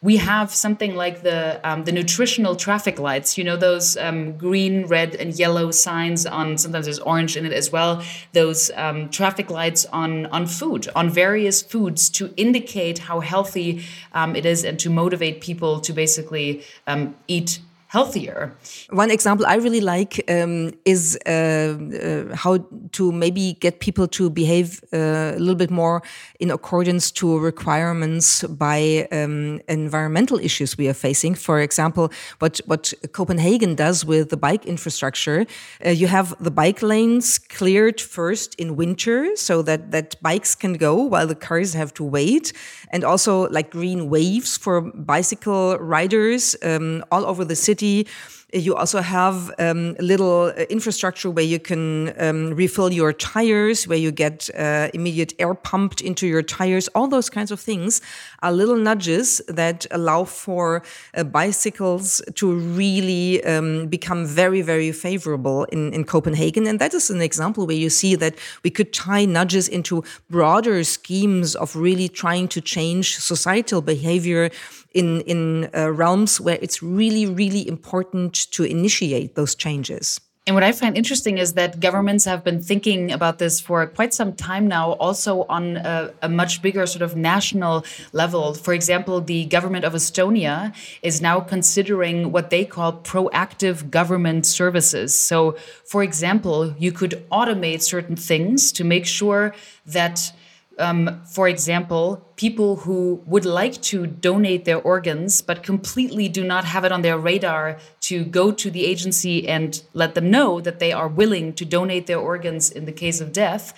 We 0.00 0.16
have 0.16 0.52
something 0.52 0.96
like 0.96 1.22
the 1.22 1.60
um, 1.62 1.84
the 1.84 1.92
nutritional 1.92 2.56
traffic 2.56 2.98
lights 2.98 3.38
you 3.38 3.44
know 3.44 3.56
those 3.56 3.96
um, 3.96 4.36
green 4.36 4.86
red 4.86 5.14
and 5.14 5.32
yellow 5.38 5.70
signs 5.70 6.26
on 6.26 6.58
sometimes 6.58 6.86
there's 6.86 6.98
orange 6.98 7.36
in 7.36 7.46
it 7.46 7.52
as 7.52 7.70
well 7.70 8.02
those 8.32 8.72
um, 8.74 9.10
traffic 9.10 9.48
lights 9.48 9.86
on 9.86 10.26
on 10.26 10.46
food 10.46 10.88
on 10.96 11.08
various 11.08 11.62
foods 11.62 12.10
to 12.10 12.34
indicate 12.36 12.98
how 12.98 13.20
healthy 13.20 13.84
um, 14.12 14.34
it 14.34 14.44
is 14.44 14.64
and 14.64 14.80
to 14.80 14.90
motivate 14.90 15.40
people 15.40 15.78
to 15.78 15.92
basically 15.92 16.64
um, 16.88 17.14
eat 17.28 17.60
healthier. 17.92 18.50
One 18.88 19.10
example 19.10 19.44
I 19.46 19.56
really 19.56 19.82
like 19.82 20.24
um, 20.26 20.72
is 20.86 21.18
uh, 21.26 21.30
uh, 21.30 22.34
how 22.34 22.56
to 22.92 23.12
maybe 23.12 23.58
get 23.60 23.80
people 23.80 24.08
to 24.08 24.30
behave 24.30 24.82
uh, 24.94 25.36
a 25.36 25.38
little 25.38 25.60
bit 25.64 25.70
more 25.70 26.02
in 26.40 26.50
accordance 26.50 27.10
to 27.20 27.38
requirements 27.38 28.44
by 28.44 29.06
um, 29.12 29.60
environmental 29.68 30.38
issues 30.38 30.78
we 30.78 30.88
are 30.88 30.94
facing. 30.94 31.34
For 31.34 31.60
example, 31.60 32.10
what 32.38 32.60
what 32.64 32.94
Copenhagen 33.12 33.74
does 33.74 34.06
with 34.06 34.30
the 34.30 34.38
bike 34.38 34.64
infrastructure, 34.64 35.44
uh, 35.84 35.90
you 35.90 36.06
have 36.06 36.34
the 36.40 36.50
bike 36.50 36.80
lanes 36.82 37.38
cleared 37.58 38.00
first 38.00 38.54
in 38.54 38.74
winter 38.76 39.36
so 39.36 39.62
that 39.62 39.90
that 39.90 40.16
bikes 40.22 40.54
can 40.54 40.74
go 40.78 40.94
while 41.12 41.26
the 41.26 41.40
cars 41.48 41.74
have 41.74 41.92
to 41.92 42.04
wait, 42.04 42.54
and 42.88 43.04
also 43.04 43.48
like 43.50 43.68
green 43.70 44.08
waves 44.08 44.56
for 44.56 44.80
bicycle 44.80 45.76
riders 45.78 46.56
um, 46.62 47.04
all 47.10 47.24
over 47.26 47.44
the 47.44 47.56
city 47.56 47.81
city. 47.82 48.06
You 48.54 48.74
also 48.74 49.00
have 49.00 49.50
um, 49.58 49.96
a 49.98 50.02
little 50.02 50.52
uh, 50.54 50.64
infrastructure 50.68 51.30
where 51.30 51.44
you 51.44 51.58
can 51.58 52.12
um, 52.20 52.54
refill 52.54 52.92
your 52.92 53.14
tires, 53.14 53.88
where 53.88 53.96
you 53.96 54.12
get 54.12 54.50
uh, 54.54 54.90
immediate 54.92 55.32
air 55.38 55.54
pumped 55.54 56.02
into 56.02 56.26
your 56.26 56.42
tires. 56.42 56.86
All 56.88 57.08
those 57.08 57.30
kinds 57.30 57.50
of 57.50 57.58
things 57.58 58.02
are 58.42 58.52
little 58.52 58.76
nudges 58.76 59.40
that 59.48 59.86
allow 59.90 60.24
for 60.24 60.82
uh, 61.14 61.24
bicycles 61.24 62.20
to 62.34 62.52
really 62.52 63.42
um, 63.44 63.86
become 63.86 64.26
very, 64.26 64.60
very 64.60 64.92
favorable 64.92 65.64
in, 65.64 65.94
in 65.94 66.04
Copenhagen. 66.04 66.66
And 66.66 66.78
that 66.78 66.92
is 66.92 67.08
an 67.08 67.22
example 67.22 67.66
where 67.66 67.76
you 67.76 67.88
see 67.88 68.16
that 68.16 68.34
we 68.62 68.68
could 68.68 68.92
tie 68.92 69.24
nudges 69.24 69.66
into 69.66 70.04
broader 70.28 70.84
schemes 70.84 71.56
of 71.56 71.74
really 71.74 72.08
trying 72.08 72.48
to 72.48 72.60
change 72.60 73.16
societal 73.16 73.80
behavior 73.80 74.50
in 74.94 75.22
in 75.22 75.70
uh, 75.74 75.90
realms 75.90 76.40
where 76.40 76.58
it's 76.60 76.82
really 76.82 77.26
really 77.26 77.66
important 77.66 78.41
to 78.46 78.64
initiate 78.64 79.34
those 79.34 79.54
changes. 79.54 80.20
And 80.44 80.56
what 80.56 80.64
I 80.64 80.72
find 80.72 80.96
interesting 80.96 81.38
is 81.38 81.52
that 81.52 81.78
governments 81.78 82.24
have 82.24 82.42
been 82.42 82.60
thinking 82.60 83.12
about 83.12 83.38
this 83.38 83.60
for 83.60 83.86
quite 83.86 84.12
some 84.12 84.32
time 84.32 84.66
now, 84.66 84.92
also 84.94 85.44
on 85.44 85.76
a, 85.76 86.12
a, 86.20 86.28
much 86.28 86.62
bigger 86.62 86.84
sort 86.84 87.02
of 87.02 87.14
national 87.14 87.84
level. 88.12 88.52
For 88.52 88.74
example, 88.74 89.20
the 89.20 89.44
government 89.44 89.84
of 89.84 89.92
Estonia 89.92 90.74
is 91.00 91.22
now 91.22 91.38
considering 91.38 92.32
what 92.32 92.50
they 92.50 92.64
call 92.64 92.94
proactive 92.94 93.88
government 93.90 94.44
services. 94.44 95.14
So, 95.14 95.52
for 95.84 96.02
example, 96.02 96.74
you 96.76 96.90
could 96.90 97.24
automate 97.30 97.82
certain 97.82 98.16
things 98.16 98.72
to 98.72 98.82
make 98.82 99.06
sure 99.06 99.54
that 99.86 100.32
um, 100.78 101.22
for 101.24 101.48
example, 101.48 102.26
people 102.36 102.76
who 102.76 103.22
would 103.26 103.44
like 103.44 103.80
to 103.82 104.06
donate 104.06 104.64
their 104.64 104.80
organs 104.80 105.42
but 105.42 105.62
completely 105.62 106.28
do 106.28 106.44
not 106.44 106.64
have 106.64 106.84
it 106.84 106.92
on 106.92 107.02
their 107.02 107.18
radar 107.18 107.78
to 108.00 108.24
go 108.24 108.52
to 108.52 108.70
the 108.70 108.84
agency 108.86 109.48
and 109.48 109.82
let 109.92 110.14
them 110.14 110.30
know 110.30 110.60
that 110.60 110.78
they 110.78 110.92
are 110.92 111.08
willing 111.08 111.52
to 111.54 111.64
donate 111.64 112.06
their 112.06 112.18
organs 112.18 112.70
in 112.70 112.84
the 112.84 112.92
case 112.92 113.20
of 113.20 113.32
death, 113.32 113.74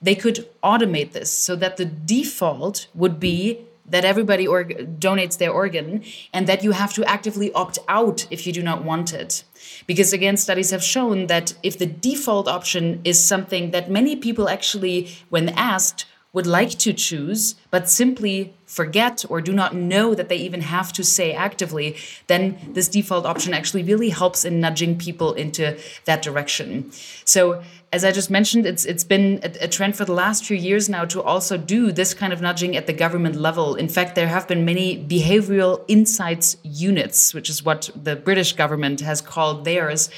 they 0.00 0.14
could 0.14 0.48
automate 0.62 1.12
this 1.12 1.30
so 1.30 1.56
that 1.56 1.76
the 1.76 1.84
default 1.84 2.88
would 2.94 3.18
be 3.18 3.64
that 3.90 4.04
everybody 4.04 4.46
donates 4.46 5.38
their 5.38 5.50
organ 5.50 6.02
and 6.32 6.46
that 6.46 6.62
you 6.62 6.72
have 6.72 6.92
to 6.92 7.04
actively 7.04 7.52
opt 7.52 7.78
out 7.88 8.26
if 8.30 8.46
you 8.46 8.52
do 8.52 8.62
not 8.62 8.84
want 8.84 9.12
it. 9.12 9.44
Because 9.86 10.12
again, 10.12 10.36
studies 10.36 10.70
have 10.70 10.82
shown 10.82 11.26
that 11.26 11.54
if 11.62 11.78
the 11.78 11.86
default 11.86 12.48
option 12.48 13.00
is 13.04 13.22
something 13.22 13.70
that 13.70 13.90
many 13.90 14.14
people 14.14 14.48
actually, 14.48 15.08
when 15.30 15.48
asked, 15.50 16.04
would 16.32 16.46
like 16.46 16.70
to 16.70 16.92
choose, 16.92 17.54
but 17.70 17.88
simply 17.88 18.54
forget 18.66 19.24
or 19.30 19.40
do 19.40 19.52
not 19.52 19.74
know 19.74 20.14
that 20.14 20.28
they 20.28 20.36
even 20.36 20.60
have 20.60 20.92
to 20.92 21.02
say 21.02 21.32
actively, 21.32 21.96
then 22.26 22.58
this 22.74 22.86
default 22.86 23.24
option 23.24 23.54
actually 23.54 23.82
really 23.82 24.10
helps 24.10 24.44
in 24.44 24.60
nudging 24.60 24.98
people 24.98 25.32
into 25.32 25.78
that 26.04 26.20
direction. 26.20 26.92
So, 27.24 27.62
as 27.90 28.04
I 28.04 28.12
just 28.12 28.30
mentioned, 28.30 28.66
it's 28.66 28.84
it's 28.84 29.04
been 29.04 29.40
a, 29.42 29.64
a, 29.64 29.68
trend 29.68 29.96
for 29.96 30.04
the 30.04 30.12
last 30.12 30.44
few 30.44 30.58
years 30.58 30.90
now 30.90 31.06
to 31.06 31.22
also 31.22 31.56
do 31.56 31.90
this 31.90 32.12
kind 32.12 32.34
of 32.34 32.42
nudging 32.42 32.76
at 32.76 32.86
the 32.86 32.92
government 32.92 33.36
level. 33.36 33.74
In 33.76 33.88
fact, 33.88 34.14
there 34.14 34.28
have 34.28 34.46
been 34.46 34.66
many 34.66 35.02
behavioral 35.02 35.82
insights 35.88 36.58
units, 36.62 37.32
which 37.32 37.48
is 37.48 37.64
what 37.64 37.88
the 37.96 38.14
British 38.14 38.52
government 38.52 39.00
has 39.00 39.22
called 39.22 39.64
theirs 39.64 40.10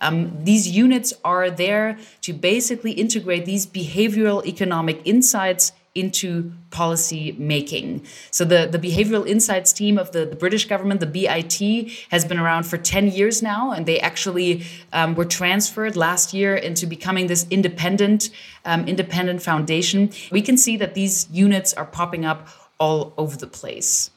um, 0.00 0.44
these 0.44 0.68
units 0.68 1.12
are 1.24 1.50
there 1.50 1.98
to 2.22 2.32
basically 2.32 2.92
integrate 2.92 3.44
these 3.44 3.66
behavioral 3.66 4.44
economic 4.46 5.00
insights 5.04 5.72
into 5.94 6.52
policy 6.70 7.34
making. 7.38 8.04
So 8.30 8.44
the, 8.44 8.68
the 8.70 8.78
behavioral 8.78 9.26
insights 9.26 9.72
team 9.72 9.98
of 9.98 10.12
the, 10.12 10.26
the 10.26 10.36
British 10.36 10.66
government, 10.68 11.00
the 11.00 11.06
BIT, 11.06 11.90
has 12.10 12.24
been 12.24 12.38
around 12.38 12.64
for 12.64 12.76
10 12.76 13.08
years 13.08 13.42
now, 13.42 13.72
and 13.72 13.84
they 13.84 13.98
actually 13.98 14.64
um, 14.92 15.14
were 15.14 15.24
transferred 15.24 15.96
last 15.96 16.32
year 16.32 16.54
into 16.54 16.86
becoming 16.86 17.26
this 17.26 17.46
independent 17.50 18.30
um, 18.64 18.86
independent 18.86 19.42
foundation. 19.42 20.10
We 20.30 20.42
can 20.42 20.56
see 20.56 20.76
that 20.76 20.94
these 20.94 21.28
units 21.30 21.72
are 21.74 21.86
popping 21.86 22.24
up 22.24 22.48
all 22.78 23.14
over 23.16 23.36
the 23.36 23.46
place. 23.46 24.10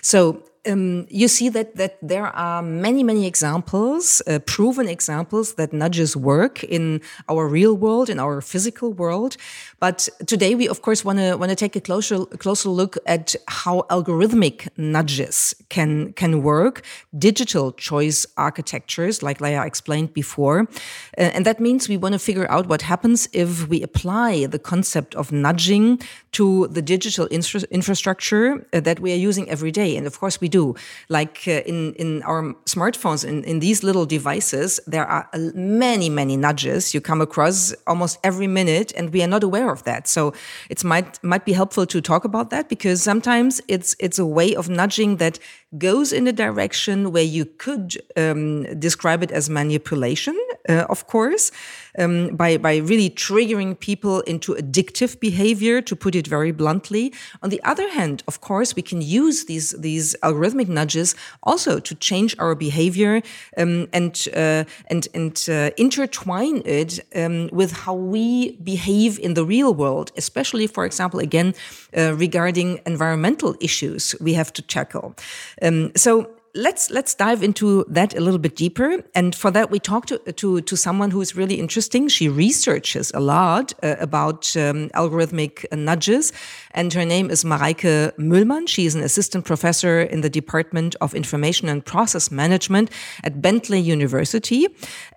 So 0.00 0.42
um, 0.66 1.06
you 1.08 1.28
see 1.28 1.48
that 1.48 1.76
that 1.76 1.96
there 2.02 2.26
are 2.26 2.62
many 2.62 3.02
many 3.02 3.26
examples, 3.26 4.22
uh, 4.26 4.38
proven 4.40 4.88
examples 4.88 5.54
that 5.54 5.72
nudges 5.72 6.16
work 6.16 6.62
in 6.64 7.00
our 7.28 7.46
real 7.46 7.74
world, 7.76 8.10
in 8.10 8.18
our 8.18 8.40
physical 8.40 8.92
world. 8.92 9.36
But 9.78 10.08
today 10.26 10.54
we 10.54 10.68
of 10.68 10.82
course 10.82 11.04
want 11.04 11.18
to 11.18 11.36
want 11.36 11.50
to 11.50 11.56
take 11.56 11.76
a 11.76 11.80
closer 11.80 12.26
closer 12.38 12.68
look 12.68 12.98
at 13.06 13.34
how 13.48 13.86
algorithmic 13.88 14.68
nudges 14.76 15.54
can 15.68 16.12
can 16.12 16.42
work, 16.42 16.82
digital 17.16 17.72
choice 17.72 18.26
architectures, 18.36 19.22
like 19.22 19.40
Leah 19.40 19.64
explained 19.64 20.12
before, 20.12 20.68
uh, 21.16 21.30
and 21.34 21.46
that 21.46 21.60
means 21.60 21.88
we 21.88 21.96
want 21.96 22.12
to 22.12 22.18
figure 22.18 22.50
out 22.50 22.66
what 22.66 22.82
happens 22.82 23.28
if 23.32 23.68
we 23.68 23.82
apply 23.82 24.46
the 24.46 24.58
concept 24.58 25.14
of 25.14 25.32
nudging 25.32 25.98
to 26.32 26.68
the 26.68 26.82
digital 26.82 27.26
infra 27.30 27.62
infrastructure 27.70 28.66
uh, 28.72 28.80
that 28.80 29.00
we 29.00 29.12
are 29.12 29.22
using 29.28 29.48
every 29.48 29.72
day. 29.72 29.96
And 29.96 30.06
of 30.06 30.18
course 30.20 30.40
we 30.40 30.49
do. 30.50 30.74
Like 31.08 31.44
uh, 31.46 31.62
in, 31.64 31.94
in 31.94 32.22
our 32.24 32.42
smartphones, 32.66 33.24
in, 33.24 33.44
in 33.44 33.60
these 33.60 33.82
little 33.82 34.06
devices, 34.06 34.80
there 34.86 35.06
are 35.06 35.28
many, 35.54 36.10
many 36.10 36.36
nudges 36.36 36.92
you 36.92 37.00
come 37.00 37.20
across 37.20 37.72
almost 37.86 38.18
every 38.22 38.46
minute, 38.46 38.92
and 38.96 39.12
we 39.12 39.22
are 39.22 39.28
not 39.28 39.42
aware 39.42 39.70
of 39.70 39.84
that. 39.84 40.08
So 40.08 40.34
it 40.68 40.84
might, 40.84 41.22
might 41.22 41.44
be 41.44 41.52
helpful 41.52 41.86
to 41.86 42.00
talk 42.00 42.24
about 42.24 42.50
that 42.50 42.68
because 42.68 43.02
sometimes 43.02 43.60
it's, 43.68 43.96
it's 43.98 44.18
a 44.18 44.26
way 44.26 44.54
of 44.54 44.68
nudging 44.68 45.16
that 45.16 45.38
goes 45.78 46.12
in 46.12 46.26
a 46.26 46.32
direction 46.32 47.12
where 47.12 47.22
you 47.22 47.44
could 47.44 47.96
um, 48.16 48.64
describe 48.78 49.22
it 49.22 49.30
as 49.30 49.48
manipulation, 49.48 50.36
uh, 50.70 50.86
of 50.88 51.06
course, 51.06 51.50
um, 51.98 52.36
by, 52.36 52.56
by 52.56 52.76
really 52.76 53.10
triggering 53.10 53.78
people 53.78 54.20
into 54.20 54.54
addictive 54.54 55.18
behavior, 55.18 55.82
to 55.82 55.96
put 55.96 56.14
it 56.14 56.26
very 56.26 56.52
bluntly. 56.52 57.12
On 57.42 57.50
the 57.50 57.60
other 57.64 57.88
hand, 57.90 58.22
of 58.28 58.40
course, 58.40 58.76
we 58.76 58.82
can 58.82 59.02
use 59.02 59.46
these, 59.46 59.70
these 59.72 60.16
algorithmic 60.22 60.68
nudges 60.68 61.14
also 61.42 61.80
to 61.80 61.94
change 61.96 62.36
our 62.38 62.54
behavior 62.54 63.22
um, 63.56 63.88
and, 63.92 64.28
uh, 64.36 64.64
and, 64.86 65.08
and 65.14 65.46
uh, 65.48 65.70
intertwine 65.76 66.62
it 66.64 67.00
um, 67.16 67.48
with 67.52 67.72
how 67.72 67.94
we 67.94 68.52
behave 68.62 69.18
in 69.18 69.34
the 69.34 69.44
real 69.44 69.74
world, 69.74 70.12
especially, 70.16 70.66
for 70.66 70.84
example, 70.84 71.20
again, 71.20 71.54
uh, 71.96 72.14
regarding 72.14 72.80
environmental 72.86 73.56
issues 73.60 74.14
we 74.20 74.34
have 74.34 74.52
to 74.52 74.62
tackle. 74.62 75.14
Um, 75.62 75.90
so 75.96 76.30
let's 76.54 76.90
let's 76.90 77.14
dive 77.14 77.42
into 77.42 77.84
that 77.88 78.16
a 78.16 78.20
little 78.20 78.38
bit 78.38 78.56
deeper. 78.56 79.04
And 79.14 79.34
for 79.34 79.50
that, 79.50 79.70
we 79.70 79.78
talked 79.78 80.08
to 80.08 80.18
to, 80.32 80.60
to 80.60 80.76
someone 80.76 81.10
who 81.10 81.20
is 81.20 81.36
really 81.36 81.54
interesting. 81.54 82.08
She 82.08 82.28
researches 82.28 83.12
a 83.14 83.20
lot 83.20 83.72
uh, 83.82 83.96
about 84.00 84.56
um, 84.56 84.90
algorithmic 84.90 85.64
nudges, 85.72 86.32
and 86.72 86.92
her 86.92 87.04
name 87.04 87.30
is 87.30 87.44
Mareike 87.44 88.12
Möhlmann. 88.16 88.68
She 88.68 88.86
is 88.86 88.94
an 88.94 89.02
assistant 89.02 89.44
professor 89.44 90.00
in 90.00 90.20
the 90.20 90.30
Department 90.30 90.96
of 91.00 91.14
Information 91.14 91.68
and 91.68 91.84
Process 91.84 92.30
Management 92.30 92.90
at 93.24 93.40
Bentley 93.40 93.80
University, 93.80 94.66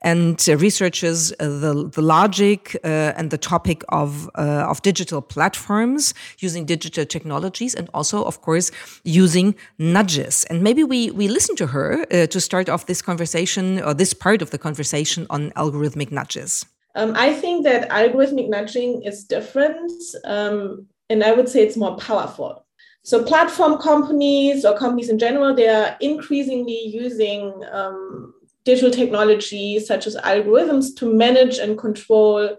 and 0.02 0.44
uh, 0.48 0.58
researches 0.58 1.32
uh, 1.40 1.48
the 1.48 1.90
the 1.90 2.02
logic 2.02 2.76
uh, 2.84 3.14
and 3.18 3.30
the 3.30 3.38
topic 3.38 3.84
of 3.90 4.30
uh, 4.36 4.70
of 4.70 4.82
digital 4.82 5.22
platforms 5.22 6.14
using 6.40 6.66
digital 6.66 7.06
technologies, 7.06 7.76
and 7.76 7.90
also, 7.94 8.24
of 8.24 8.42
course, 8.42 8.72
using 9.04 9.56
nudges. 9.78 10.46
And 10.50 10.62
maybe 10.62 10.84
we, 10.84 11.12
we 11.12 11.23
we 11.24 11.30
listen 11.30 11.56
to 11.56 11.68
her 11.68 12.06
uh, 12.12 12.28
to 12.28 12.40
start 12.42 12.68
off 12.68 12.86
this 12.86 13.02
conversation 13.02 13.82
or 13.82 13.94
this 13.94 14.14
part 14.14 14.42
of 14.42 14.50
the 14.50 14.58
conversation 14.58 15.26
on 15.30 15.52
algorithmic 15.52 16.12
nudges? 16.12 16.66
Um, 16.96 17.14
I 17.16 17.34
think 17.34 17.64
that 17.64 17.90
algorithmic 17.90 18.50
nudging 18.50 19.02
is 19.04 19.24
different, 19.24 19.92
um, 20.26 20.86
and 21.10 21.24
I 21.24 21.32
would 21.32 21.48
say 21.48 21.64
it's 21.64 21.78
more 21.78 21.96
powerful. 21.96 22.66
So, 23.04 23.24
platform 23.24 23.78
companies 23.78 24.66
or 24.66 24.78
companies 24.78 25.10
in 25.10 25.18
general, 25.18 25.56
they 25.56 25.70
are 25.70 25.96
increasingly 26.02 26.82
using 26.88 27.42
um, 27.72 28.34
digital 28.66 28.92
technology 28.92 29.80
such 29.80 30.06
as 30.08 30.18
algorithms 30.18 30.94
to 30.98 31.06
manage 31.06 31.58
and 31.58 31.78
control 31.78 32.58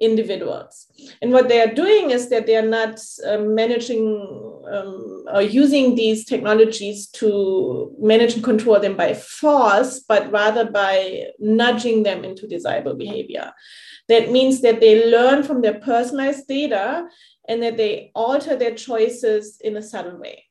individuals. 0.00 0.86
And 1.22 1.32
what 1.32 1.48
they 1.48 1.60
are 1.60 1.74
doing 1.74 2.10
is 2.10 2.28
that 2.30 2.46
they 2.46 2.56
are 2.56 2.70
not 2.78 3.00
uh, 3.24 3.38
managing 3.38 4.04
um, 4.70 5.24
or 5.32 5.42
using 5.42 5.94
these 5.94 6.24
technologies 6.24 7.06
to 7.08 7.94
manage 8.00 8.34
and 8.34 8.44
control 8.44 8.78
them 8.80 8.96
by 8.96 9.14
force, 9.14 10.00
but 10.00 10.30
rather 10.30 10.70
by 10.70 11.24
nudging 11.38 12.02
them 12.02 12.24
into 12.24 12.46
desirable 12.46 12.94
behavior. 12.94 13.52
That 14.08 14.30
means 14.30 14.60
that 14.62 14.80
they 14.80 15.10
learn 15.10 15.42
from 15.42 15.62
their 15.62 15.78
personalized 15.80 16.46
data 16.48 17.06
and 17.48 17.62
that 17.62 17.76
they 17.76 18.10
alter 18.14 18.56
their 18.56 18.74
choices 18.74 19.60
in 19.60 19.76
a 19.76 19.82
subtle 19.82 20.18
way. 20.18 20.44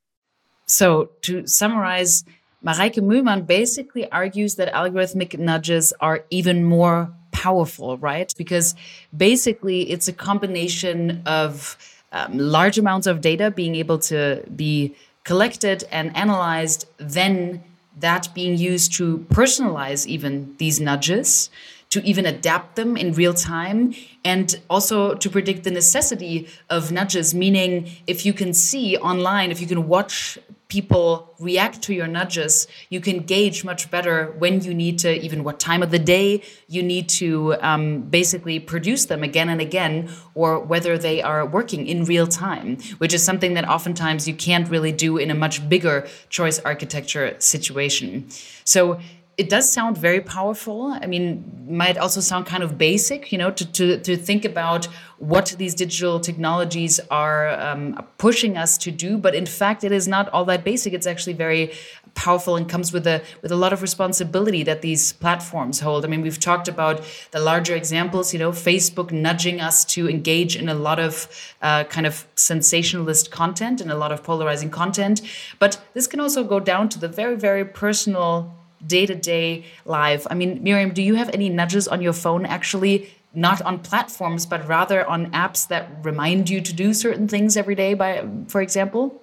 So, 0.66 1.12
to 1.22 1.48
summarize, 1.48 2.24
Mareike 2.64 3.00
Möhlmann 3.00 3.48
basically 3.48 4.10
argues 4.12 4.56
that 4.56 4.72
algorithmic 4.74 5.38
nudges 5.40 5.94
are 6.00 6.26
even 6.30 6.64
more 6.64 7.14
powerful, 7.32 7.98
right? 7.98 8.34
Because 8.38 8.76
basically 9.16 9.90
it's 9.90 10.08
a 10.08 10.14
combination 10.14 11.24
of 11.26 11.78
um, 12.12 12.38
large 12.38 12.78
amounts 12.78 13.08
of 13.08 13.22
data 13.22 13.52
being 13.52 13.76
able 13.76 14.00
to 14.00 14.44
be 14.56 14.96
collected 15.24 15.84
and 15.92 16.16
analyzed, 16.16 16.88
then 16.98 17.64
that 18.00 18.34
being 18.34 18.58
used 18.58 18.94
to 18.94 19.26
personalize 19.30 20.08
even 20.08 20.56
these 20.58 20.80
nudges, 20.80 21.50
to 21.90 22.04
even 22.04 22.26
adapt 22.26 22.76
them 22.76 22.96
in 22.96 23.14
real 23.14 23.34
time, 23.34 23.94
and 24.24 24.60
also 24.70 25.16
to 25.16 25.30
predict 25.30 25.64
the 25.64 25.72
necessity 25.72 26.48
of 26.70 26.92
nudges, 26.92 27.34
meaning 27.34 27.90
if 28.08 28.26
you 28.26 28.34
can 28.34 28.54
see 28.54 28.98
online, 28.98 29.52
if 29.52 29.60
you 29.60 29.68
can 29.68 29.88
watch 29.88 30.38
people 30.70 31.34
react 31.40 31.82
to 31.82 31.94
your 31.96 32.08
nudges, 32.08 32.68
you 32.90 33.02
can 33.02 33.20
gauge 33.20 33.64
much 33.64 33.90
better 33.90 34.36
when 34.38 34.62
you 34.62 34.72
need 34.74 35.00
to, 35.00 35.20
even 35.20 35.44
what 35.44 35.60
time 35.60 35.82
of 35.82 35.90
the 35.90 35.98
day 35.98 36.44
you 36.68 36.84
need 36.84 37.10
to 37.10 37.56
um, 37.62 38.02
basically 38.02 38.60
produce 38.60 39.06
them 39.06 39.24
again 39.24 39.50
and 39.50 39.60
again, 39.60 40.10
or 40.36 40.60
whether 40.60 40.96
they 40.98 41.24
are 41.24 41.44
working 41.44 41.88
in 41.88 42.06
real 42.06 42.28
time, 42.28 42.78
which 43.00 43.14
is 43.16 43.24
something 43.24 43.56
that 43.56 43.68
oftentimes 43.68 44.28
you 44.28 44.36
can't 44.36 44.70
really 44.70 44.92
do 44.92 45.18
in 45.18 45.32
a 45.32 45.36
much 45.36 45.68
bigger 45.68 46.08
choice 46.30 46.60
architecture 46.60 47.36
situation. 47.40 48.30
So 48.64 49.00
it 49.40 49.48
does 49.48 49.72
sound 49.72 49.98
very 49.98 50.20
powerful. 50.20 50.88
I 51.02 51.08
mean, 51.08 51.66
might 51.70 51.98
also 51.98 52.20
sound 52.20 52.46
kind 52.46 52.62
of 52.62 52.78
basic, 52.78 53.32
you 53.32 53.38
know, 53.38 53.52
to, 53.52 53.66
to, 53.72 53.98
to 54.02 54.18
think 54.18 54.44
about 54.44 54.88
what 55.18 55.56
these 55.58 55.74
digital 55.74 56.20
technologies 56.20 57.00
are 57.10 57.50
um, 57.58 58.06
pushing 58.18 58.58
us 58.58 58.78
to 58.80 58.92
do. 58.92 59.18
But 59.18 59.36
in 59.36 59.46
fact, 59.46 59.86
it 59.86 59.94
is 59.94 60.10
not 60.10 60.28
all 60.30 60.44
that 60.46 60.66
basic. 60.66 60.92
It's 60.92 61.08
actually 61.08 61.34
very 61.34 61.72
powerful 62.16 62.58
and 62.58 62.68
comes 62.68 62.92
with 62.92 63.08
a 63.08 63.22
with 63.42 63.52
a 63.52 63.56
lot 63.56 63.72
of 63.72 63.82
responsibility 63.82 64.64
that 64.64 64.82
these 64.82 65.14
platforms 65.14 65.80
hold. 65.80 66.04
I 66.04 66.10
mean, 66.10 66.22
we've 66.22 66.40
talked 66.40 66.68
about 66.68 67.02
the 67.32 67.40
larger 67.40 67.76
examples, 67.76 68.34
you 68.34 68.40
know, 68.40 68.52
Facebook 68.52 69.10
nudging 69.12 69.62
us 69.62 69.86
to 69.94 70.10
engage 70.10 70.58
in 70.58 70.68
a 70.68 70.74
lot 70.74 71.00
of 71.00 71.30
uh, 71.62 71.86
kind 71.86 72.06
of 72.06 72.28
sensationalist 72.36 73.32
content 73.32 73.80
and 73.80 73.90
a 73.90 73.96
lot 73.96 74.12
of 74.12 74.22
polarizing 74.22 74.70
content. 74.70 75.22
But 75.60 75.82
this 75.94 76.08
can 76.08 76.20
also 76.20 76.44
go 76.44 76.60
down 76.60 76.90
to 76.90 77.00
the 77.00 77.08
very, 77.08 77.38
very 77.38 77.64
personal 77.64 78.59
day 78.86 79.06
to 79.06 79.16
day 79.16 79.66
life. 79.86 80.26
I 80.30 80.36
mean, 80.36 80.64
Miriam, 80.64 80.94
do 80.94 81.02
you 81.02 81.16
have 81.16 81.30
any 81.30 81.50
nudges 81.50 81.88
on 81.88 82.02
your 82.02 82.14
phone 82.14 82.46
actually? 82.46 83.10
Not 83.34 83.62
on 83.62 83.80
platforms, 83.80 84.46
but 84.46 84.68
rather 84.68 85.06
on 85.08 85.32
apps 85.32 85.68
that 85.68 85.88
remind 86.04 86.50
you 86.50 86.62
to 86.62 86.74
do 86.74 86.94
certain 86.94 87.28
things 87.28 87.56
every 87.56 87.76
day, 87.76 87.94
by 87.94 88.26
for 88.48 88.62
example? 88.62 89.22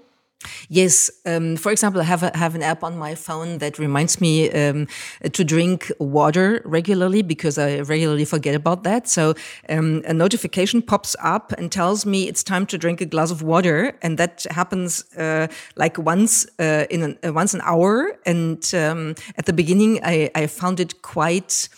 Yes. 0.69 1.11
Um, 1.25 1.57
for 1.57 1.73
example, 1.73 2.01
I 2.01 2.05
have 2.05 2.23
a, 2.23 2.37
have 2.37 2.55
an 2.55 2.63
app 2.63 2.85
on 2.85 2.99
my 2.99 3.15
phone 3.15 3.59
that 3.59 3.79
reminds 3.79 4.21
me 4.21 4.51
um, 4.51 4.87
to 5.33 5.45
drink 5.45 5.91
water 5.99 6.61
regularly 6.65 7.23
because 7.23 7.59
I 7.59 7.81
regularly 7.81 8.25
forget 8.25 8.55
about 8.55 8.85
that. 8.85 9.09
So 9.09 9.35
um, 9.69 10.03
a 10.07 10.13
notification 10.13 10.83
pops 10.83 11.17
up 11.23 11.53
and 11.53 11.73
tells 11.73 12.05
me 12.05 12.29
it's 12.29 12.43
time 12.43 12.67
to 12.67 12.79
drink 12.79 13.01
a 13.01 13.07
glass 13.07 13.31
of 13.31 13.43
water, 13.43 13.97
and 14.03 14.19
that 14.19 14.47
happens 14.51 15.05
uh, 15.17 15.49
like 15.77 15.99
once 15.99 16.47
uh, 16.59 16.85
in 16.91 17.03
an, 17.03 17.19
uh, 17.27 17.33
once 17.33 17.55
an 17.55 17.61
hour. 17.65 18.19
And 18.27 18.63
um, 18.75 19.15
at 19.37 19.47
the 19.47 19.53
beginning, 19.53 20.01
I, 20.05 20.31
I 20.35 20.47
found 20.47 20.81
it 20.81 21.03
quite 21.03 21.69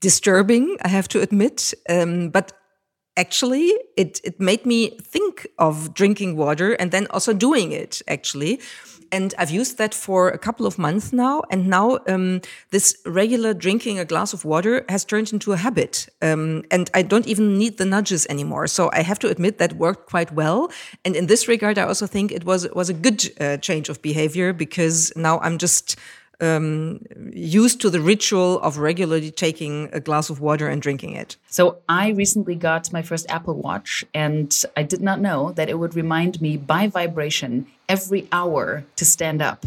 disturbing, 0.00 0.76
I 0.82 0.88
have 0.88 1.08
to 1.08 1.20
admit. 1.20 1.74
Um, 1.88 2.28
but 2.28 2.52
actually 3.16 3.72
it 3.96 4.20
it 4.24 4.38
made 4.38 4.64
me 4.66 4.90
think 5.02 5.46
of 5.58 5.94
drinking 5.94 6.36
water 6.36 6.72
and 6.74 6.90
then 6.90 7.06
also 7.10 7.32
doing 7.32 7.72
it 7.72 8.02
actually 8.08 8.60
and 9.12 9.34
I've 9.38 9.50
used 9.50 9.78
that 9.78 9.94
for 9.94 10.28
a 10.28 10.38
couple 10.38 10.66
of 10.66 10.78
months 10.78 11.12
now. 11.12 11.42
And 11.50 11.68
now 11.68 11.98
um, 12.08 12.40
this 12.70 12.96
regular 13.06 13.54
drinking 13.54 13.98
a 13.98 14.04
glass 14.04 14.32
of 14.32 14.44
water 14.44 14.84
has 14.88 15.04
turned 15.04 15.32
into 15.32 15.52
a 15.52 15.56
habit. 15.56 16.08
Um, 16.22 16.64
and 16.70 16.90
I 16.94 17.02
don't 17.02 17.26
even 17.26 17.58
need 17.58 17.78
the 17.78 17.84
nudges 17.84 18.26
anymore. 18.26 18.66
So 18.66 18.90
I 18.92 19.02
have 19.02 19.18
to 19.20 19.28
admit 19.28 19.58
that 19.58 19.74
worked 19.74 20.08
quite 20.08 20.32
well. 20.32 20.70
And 21.04 21.16
in 21.16 21.26
this 21.26 21.48
regard, 21.48 21.78
I 21.78 21.82
also 21.82 22.06
think 22.06 22.32
it 22.32 22.44
was 22.44 22.68
was 22.74 22.88
a 22.88 22.94
good 22.94 23.30
uh, 23.40 23.56
change 23.58 23.88
of 23.88 24.02
behavior 24.02 24.52
because 24.52 25.12
now 25.16 25.38
I'm 25.40 25.58
just 25.58 25.96
um, 26.40 27.00
used 27.32 27.80
to 27.80 27.90
the 27.90 28.00
ritual 28.00 28.60
of 28.60 28.78
regularly 28.78 29.30
taking 29.30 29.88
a 29.92 30.00
glass 30.00 30.30
of 30.30 30.40
water 30.40 30.68
and 30.68 30.82
drinking 30.82 31.14
it. 31.14 31.36
So 31.48 31.78
I 31.88 32.10
recently 32.10 32.54
got 32.54 32.92
my 32.92 33.02
first 33.02 33.26
Apple 33.28 33.54
Watch, 33.54 34.04
and 34.14 34.54
I 34.76 34.82
did 34.82 35.00
not 35.00 35.20
know 35.20 35.52
that 35.52 35.68
it 35.68 35.78
would 35.78 35.94
remind 35.94 36.40
me 36.40 36.56
by 36.56 36.88
vibration 36.88 37.66
every 37.88 38.28
hour 38.32 38.84
to 38.96 39.04
stand 39.04 39.40
up 39.40 39.66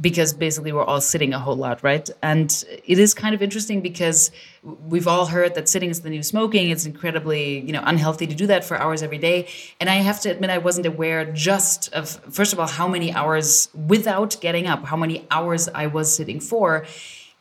because 0.00 0.32
basically 0.32 0.72
we're 0.72 0.84
all 0.84 1.00
sitting 1.00 1.32
a 1.34 1.38
whole 1.38 1.56
lot, 1.56 1.82
right? 1.82 2.08
And 2.22 2.64
it 2.86 2.98
is 2.98 3.14
kind 3.14 3.34
of 3.34 3.42
interesting 3.42 3.80
because 3.80 4.30
we've 4.62 5.06
all 5.06 5.26
heard 5.26 5.54
that 5.54 5.68
sitting 5.68 5.90
is 5.90 6.00
the 6.00 6.10
new 6.10 6.22
smoking. 6.22 6.70
It's 6.70 6.86
incredibly, 6.86 7.60
you 7.60 7.72
know, 7.72 7.82
unhealthy 7.84 8.26
to 8.26 8.34
do 8.34 8.46
that 8.46 8.64
for 8.64 8.76
hours 8.76 9.02
every 9.02 9.18
day. 9.18 9.48
And 9.80 9.90
I 9.90 9.96
have 9.96 10.20
to 10.22 10.30
admit, 10.30 10.50
I 10.50 10.58
wasn't 10.58 10.86
aware 10.86 11.24
just 11.32 11.92
of, 11.92 12.08
first 12.32 12.52
of 12.52 12.58
all, 12.58 12.68
how 12.68 12.88
many 12.88 13.12
hours 13.12 13.68
without 13.86 14.36
getting 14.40 14.66
up, 14.66 14.84
how 14.84 14.96
many 14.96 15.26
hours 15.30 15.68
I 15.68 15.86
was 15.86 16.14
sitting 16.14 16.40
for. 16.40 16.84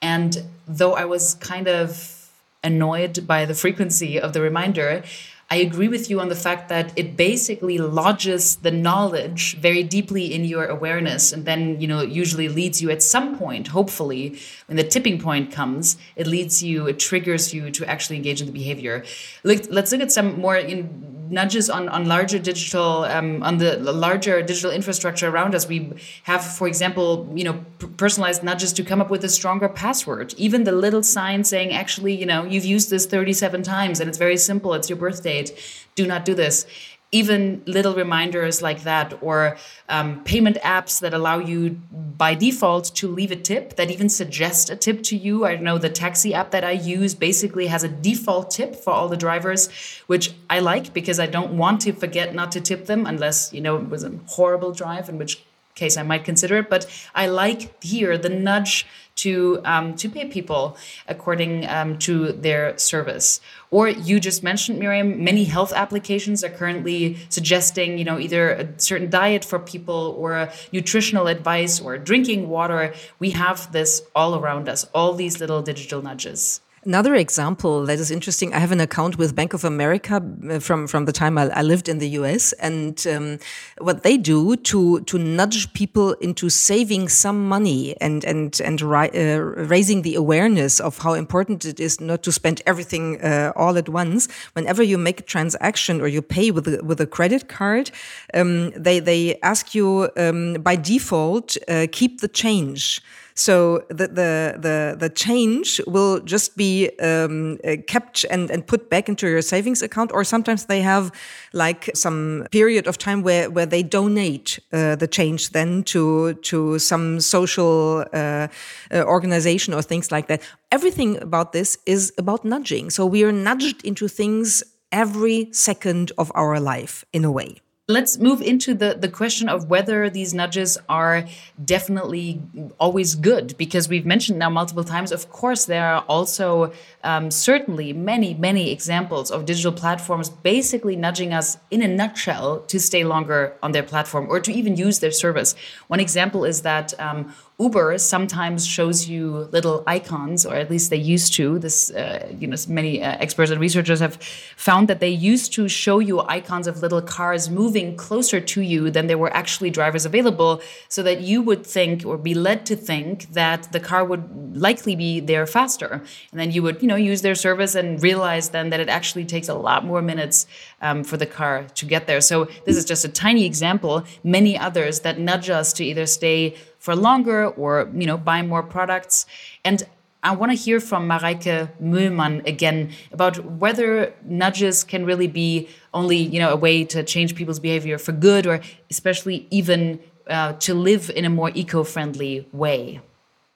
And 0.02 0.44
though 0.68 0.94
I 0.94 1.06
was 1.06 1.36
kind 1.36 1.68
of 1.68 2.30
annoyed 2.64 3.26
by 3.26 3.46
the 3.46 3.56
frequency 3.56 4.20
of 4.20 4.34
the 4.34 4.42
reminder, 4.42 5.04
I 5.52 5.58
agree 5.58 5.90
with 5.90 6.10
you 6.10 6.22
on 6.22 6.30
the 6.30 6.36
fact 6.36 6.70
that 6.70 6.98
it 6.98 7.18
basically 7.18 7.78
lodges 7.78 8.56
the 8.56 8.72
knowledge 8.72 9.58
very 9.58 9.84
deeply 9.84 10.34
in 10.34 10.46
your 10.46 10.66
awareness 10.66 11.34
and 11.34 11.44
then, 11.44 11.82
you 11.82 11.90
know, 11.90 12.00
it 12.00 12.10
usually 12.10 12.48
leads 12.48 12.82
you 12.82 12.90
at 12.90 13.04
some 13.04 13.38
point, 13.38 13.68
hopefully, 13.68 14.40
when 14.68 14.78
the 14.78 14.84
tipping 14.86 15.20
point 15.20 15.52
comes, 15.52 15.98
it 16.16 16.26
leads 16.26 16.64
you, 16.64 16.88
it 16.88 17.00
triggers 17.00 17.54
you 17.54 17.70
to 17.70 17.86
actually 17.86 18.16
engage 18.16 18.40
in 18.40 18.48
the 18.48 18.54
behavior. 18.54 19.04
Let's 19.44 19.92
look 19.92 20.00
at 20.00 20.14
some 20.14 20.40
more 20.40 20.56
in 20.56 21.21
nudges 21.32 21.70
on, 21.70 21.90
on 21.90 22.06
larger 22.06 22.38
digital 22.38 23.06
um, 23.06 23.42
on 23.42 23.58
the 23.58 23.78
larger 23.78 24.42
digital 24.42 24.72
infrastructure 24.72 25.30
around 25.30 25.56
us. 25.56 25.68
We 25.68 25.94
have, 26.24 26.44
for 26.44 26.68
example, 26.68 27.32
you 27.34 27.44
know, 27.44 27.66
personalized 27.98 28.44
nudges 28.44 28.74
to 28.74 28.84
come 28.84 29.02
up 29.02 29.10
with 29.10 29.24
a 29.24 29.30
stronger 29.30 29.70
password. 29.70 30.34
Even 30.38 30.66
the 30.66 30.72
little 30.72 31.04
sign 31.04 31.44
saying, 31.44 31.72
actually, 31.72 32.14
you 32.14 32.26
know, 32.26 32.44
you've 32.44 32.66
used 32.66 32.90
this 32.90 33.06
37 33.06 33.64
times 33.64 34.00
and 34.00 34.10
it's 34.10 34.18
very 34.18 34.38
simple. 34.38 34.74
It's 34.74 34.90
your 34.90 34.98
birth 34.98 35.24
date. 35.24 35.54
Do 35.96 36.06
not 36.06 36.26
do 36.26 36.36
this 36.36 36.66
even 37.12 37.62
little 37.66 37.94
reminders 37.94 38.62
like 38.62 38.84
that 38.84 39.18
or 39.22 39.58
um, 39.90 40.24
payment 40.24 40.58
apps 40.64 41.00
that 41.02 41.14
allow 41.14 41.40
you 41.40 41.72
by 42.18 42.34
default 42.34 42.86
to 42.96 43.08
leave 43.08 43.32
a 43.32 43.36
tip 43.36 43.76
that 43.76 43.92
even 43.92 44.08
suggest 44.08 44.70
a 44.70 44.76
tip 44.76 45.04
to 45.04 45.18
you. 45.18 45.46
I 45.46 45.58
know 45.58 45.78
the 45.78 45.90
taxi 45.90 46.34
app 46.34 46.52
that 46.52 46.64
i 46.64 46.72
use 46.72 47.14
basically 47.16 47.68
has 47.68 47.84
a 47.84 47.90
default 47.90 48.52
tip 48.52 48.76
for 48.76 48.92
all 48.92 49.08
the 49.08 49.18
drivers 49.18 49.70
which 50.08 50.34
i 50.50 50.60
like 50.60 50.94
because 50.94 51.20
i 51.20 51.26
don't 51.26 51.54
want 51.58 51.82
to 51.82 51.92
forget 51.94 52.34
not 52.34 52.52
to 52.52 52.62
tip 52.62 52.86
them 52.86 53.06
unless 53.06 53.54
you 53.54 53.62
know 53.62 53.78
it 53.78 53.90
was 53.90 54.04
a 54.04 54.12
horrible 54.28 54.72
drive 54.72 55.10
in 55.10 55.18
which 55.18 55.44
case 55.76 55.98
I 55.98 56.04
might 56.04 56.26
consider 56.26 56.58
it. 56.58 56.70
But 56.70 56.86
I 57.16 57.28
like 57.28 57.84
here 57.84 58.18
the 58.18 58.30
nudge 58.30 58.86
to 59.16 59.62
um, 59.66 59.96
to 59.96 60.10
pay 60.10 60.26
people 60.26 60.78
according 61.08 61.68
um, 61.68 61.98
to 62.00 62.32
their 62.32 62.78
service. 62.78 63.42
Or 63.70 63.88
you 63.88 64.20
just 64.20 64.44
mentioned, 64.44 64.80
Miriam, 64.80 65.24
many 65.24 65.44
health 65.44 65.74
applications 65.74 66.44
are 66.44 66.50
currently 66.50 67.18
suggesting, 67.30 67.98
you 67.98 68.06
know, 68.06 68.20
either 68.20 68.52
a 68.52 68.80
certain 68.80 69.10
diet 69.10 69.46
for 69.46 69.60
people 69.60 70.16
or 70.18 70.50
nutritional 70.72 71.28
advice 71.28 71.80
or 71.80 71.98
drinking 71.98 72.50
water. 72.50 72.94
We 73.20 73.32
have 73.32 73.72
this 73.72 74.02
all 74.16 74.36
around 74.36 74.68
us, 74.70 74.86
all 74.94 75.14
these 75.14 75.40
little 75.40 75.62
digital 75.62 76.02
nudges. 76.02 76.62
Another 76.84 77.14
example 77.14 77.86
that 77.86 78.00
is 78.00 78.10
interesting. 78.10 78.56
I 78.56 78.58
have 78.58 78.72
an 78.72 78.80
account 78.80 79.20
with 79.20 79.36
Bank 79.36 79.54
of 79.54 79.64
America 79.64 80.20
uh, 80.50 80.58
from 80.58 80.88
from 80.88 81.06
the 81.06 81.12
time 81.12 81.38
I, 81.38 81.44
I 81.50 81.62
lived 81.62 81.88
in 81.88 82.00
the 82.00 82.10
U.S. 82.22 82.54
and 82.54 83.06
um, 83.06 83.38
what 83.78 84.02
they 84.02 84.18
do 84.18 84.56
to 84.56 85.02
to 85.02 85.20
nudge 85.20 85.72
people 85.74 86.14
into 86.14 86.50
saving 86.50 87.10
some 87.10 87.48
money 87.48 87.96
and 88.02 88.26
and 88.26 88.60
and 88.62 88.82
ri- 88.82 89.12
uh, 89.12 89.38
raising 89.70 90.02
the 90.02 90.16
awareness 90.16 90.80
of 90.80 90.98
how 90.98 91.14
important 91.14 91.66
it 91.66 91.80
is 91.80 92.02
not 92.02 92.24
to 92.24 92.32
spend 92.32 92.64
everything 92.66 93.22
uh, 93.22 93.54
all 93.56 93.78
at 93.78 93.88
once. 93.88 94.28
Whenever 94.54 94.82
you 94.82 94.98
make 94.98 95.20
a 95.20 95.24
transaction 95.24 96.02
or 96.02 96.08
you 96.08 96.24
pay 96.24 96.50
with 96.50 96.68
a, 96.68 96.84
with 96.84 97.00
a 97.00 97.06
credit 97.06 97.48
card, 97.48 97.92
um, 98.34 98.72
they 98.72 99.00
they 99.00 99.40
ask 99.44 99.76
you 99.76 100.10
um, 100.18 100.54
by 100.64 100.78
default 100.78 101.58
uh, 101.68 101.86
keep 101.92 102.22
the 102.22 102.28
change. 102.28 103.04
So 103.36 103.86
the 103.90 104.08
the 104.08 104.56
the, 104.60 104.96
the 105.00 105.10
change 105.10 105.82
will 105.88 106.20
just 106.20 106.58
be 106.58 106.90
um, 107.00 107.58
uh, 107.64 107.78
kept 107.88 108.26
and, 108.30 108.52
and 108.52 108.66
put 108.66 108.90
back 108.90 109.10
into 109.10 109.28
your 109.28 109.42
savings 109.42 109.82
account, 109.82 110.12
or 110.14 110.24
sometimes 110.24 110.66
they 110.66 110.82
have 110.82 111.12
like 111.54 111.90
some 111.94 112.48
period 112.52 112.88
of 112.88 112.98
time 112.98 113.24
where 113.24 113.50
where 113.50 113.66
they 113.66 113.84
donate 113.84 114.60
uh, 114.74 114.96
the 114.96 115.08
change 115.08 115.52
then 115.52 115.84
to 115.84 116.34
to 116.34 116.80
some 116.80 117.20
social 117.20 118.06
uh, 118.14 118.48
uh, 118.92 119.04
organization 119.04 119.74
or 119.74 119.82
things 119.82 120.12
like 120.12 120.28
that. 120.28 120.42
Everything 120.72 121.22
about 121.22 121.52
this 121.52 121.78
is 121.86 122.14
about 122.18 122.44
nudging. 122.44 122.90
So 122.90 123.06
we 123.06 123.24
are 123.24 123.32
nudged 123.32 123.84
into 123.84 124.08
things 124.08 124.64
every 124.92 125.48
second 125.52 126.12
of 126.18 126.32
our 126.36 126.60
life 126.60 127.06
in 127.12 127.26
a 127.26 127.32
way. 127.32 127.62
Let's 127.92 128.18
move 128.18 128.42
into 128.42 128.74
the, 128.74 128.96
the 128.98 129.10
question 129.10 129.50
of 129.50 129.70
whether 129.70 130.10
these 130.10 130.34
nudges 130.34 130.78
are 130.88 131.26
definitely 131.64 132.42
always 132.80 133.16
good, 133.16 133.58
because 133.58 133.90
we've 133.90 134.06
mentioned 134.06 134.40
now 134.40 134.50
multiple 134.50 134.86
times, 134.86 135.12
of 135.12 135.30
course, 135.30 135.66
there 135.66 135.86
are 135.94 136.02
also 136.08 136.72
um, 137.04 137.30
certainly 137.30 137.92
many, 137.92 138.34
many 138.34 138.72
examples 138.72 139.30
of 139.30 139.46
digital 139.46 139.74
platforms 139.74 140.30
basically 140.30 140.96
nudging 140.96 141.34
us 141.34 141.58
in 141.70 141.82
a 141.82 141.88
nutshell 141.88 142.62
to 142.62 142.80
stay 142.80 143.04
longer 143.04 143.54
on 143.62 143.74
their 143.74 143.84
platform 143.84 144.26
or 144.30 144.40
to 144.40 144.54
even 144.54 144.78
use 144.78 145.00
their 145.00 145.12
service. 145.12 145.54
One 145.88 146.00
example 146.00 146.46
is 146.46 146.62
that 146.62 146.98
um, 146.98 147.34
Uber 147.62 147.98
sometimes 148.00 148.66
shows 148.66 149.08
you 149.08 149.48
little 149.52 149.84
icons, 149.86 150.46
or 150.46 150.56
at 150.56 150.70
least 150.74 150.90
they 150.90 151.04
used 151.16 151.34
to. 151.34 151.60
This, 151.60 151.92
uh, 151.92 152.34
you 152.40 152.48
know, 152.48 152.58
many 152.68 153.04
uh, 153.04 153.18
experts 153.26 153.52
and 153.52 153.62
researchers 153.62 154.00
have 154.00 154.16
found 154.56 154.88
that 154.90 155.00
they 155.00 155.10
used 155.34 155.54
to 155.54 155.68
show 155.68 156.00
you 156.00 156.22
icons 156.22 156.66
of 156.68 156.82
little 156.82 157.02
cars 157.02 157.50
moving 157.50 157.96
closer 157.96 158.40
to 158.54 158.62
you 158.62 158.90
than 158.90 159.08
there 159.08 159.18
were 159.18 159.34
actually 159.42 159.70
drivers 159.70 160.06
available, 160.06 160.62
so 160.90 161.04
that 161.04 161.22
you 161.22 161.42
would 161.42 161.64
think 161.66 162.06
or 162.06 162.18
be 162.18 162.34
led 162.34 162.66
to 162.66 162.76
think 162.76 163.34
that 163.34 163.72
the 163.72 163.80
car 163.80 164.04
would 164.04 164.24
likely 164.58 164.96
be 164.96 165.20
there 165.20 165.46
faster, 165.46 166.02
and 166.32 166.40
then 166.40 166.52
you 166.52 166.64
would, 166.64 166.82
you 166.82 166.88
know, 166.88 166.96
use 167.12 167.22
their 167.22 167.36
service 167.36 167.76
and 167.76 168.02
realize 168.02 168.50
then 168.50 168.70
that 168.72 168.80
it 168.80 168.90
actually 168.90 169.26
takes 169.26 169.50
a 169.50 169.54
lot 169.54 169.86
more 169.86 170.02
minutes 170.02 170.48
um, 170.82 171.04
for 171.04 171.18
the 171.18 171.26
car 171.28 171.66
to 171.76 171.86
get 171.86 172.08
there. 172.08 172.22
So 172.22 172.46
this 172.66 172.76
is 172.76 172.86
just 172.86 173.06
a 173.06 173.10
tiny 173.10 173.46
example. 173.46 174.04
Many 174.24 174.58
others 174.58 175.02
that 175.02 175.20
nudge 175.20 175.50
us 175.50 175.74
to 175.74 175.84
either 175.86 176.08
stay 176.08 176.56
for 176.82 176.94
longer 176.96 177.48
or 177.62 177.90
you 177.94 178.08
know 178.10 178.18
buy 178.18 178.42
more 178.42 178.64
products 178.64 179.26
and 179.64 179.84
I 180.24 180.36
want 180.36 180.52
to 180.52 180.58
hear 180.58 180.80
from 180.80 181.10
Mareike 181.10 181.70
Möhlmann 181.82 182.46
again 182.46 182.92
about 183.12 183.44
whether 183.60 184.14
nudges 184.24 184.84
can 184.84 185.04
really 185.04 185.28
be 185.28 185.68
only, 185.96 186.18
you 186.18 186.40
know, 186.40 186.52
a 186.52 186.56
way 186.56 186.84
to 186.86 187.02
change 187.04 187.34
people's 187.34 187.60
behavior 187.60 187.98
for 187.98 188.12
good, 188.12 188.46
or 188.46 188.62
especially 188.92 189.48
even 189.50 190.00
uh, 190.30 190.54
to 190.54 190.76
live 190.76 191.10
in 191.16 191.26
a 191.26 191.30
more 191.30 191.52
eco-friendly 191.56 192.48
way. 192.52 193.02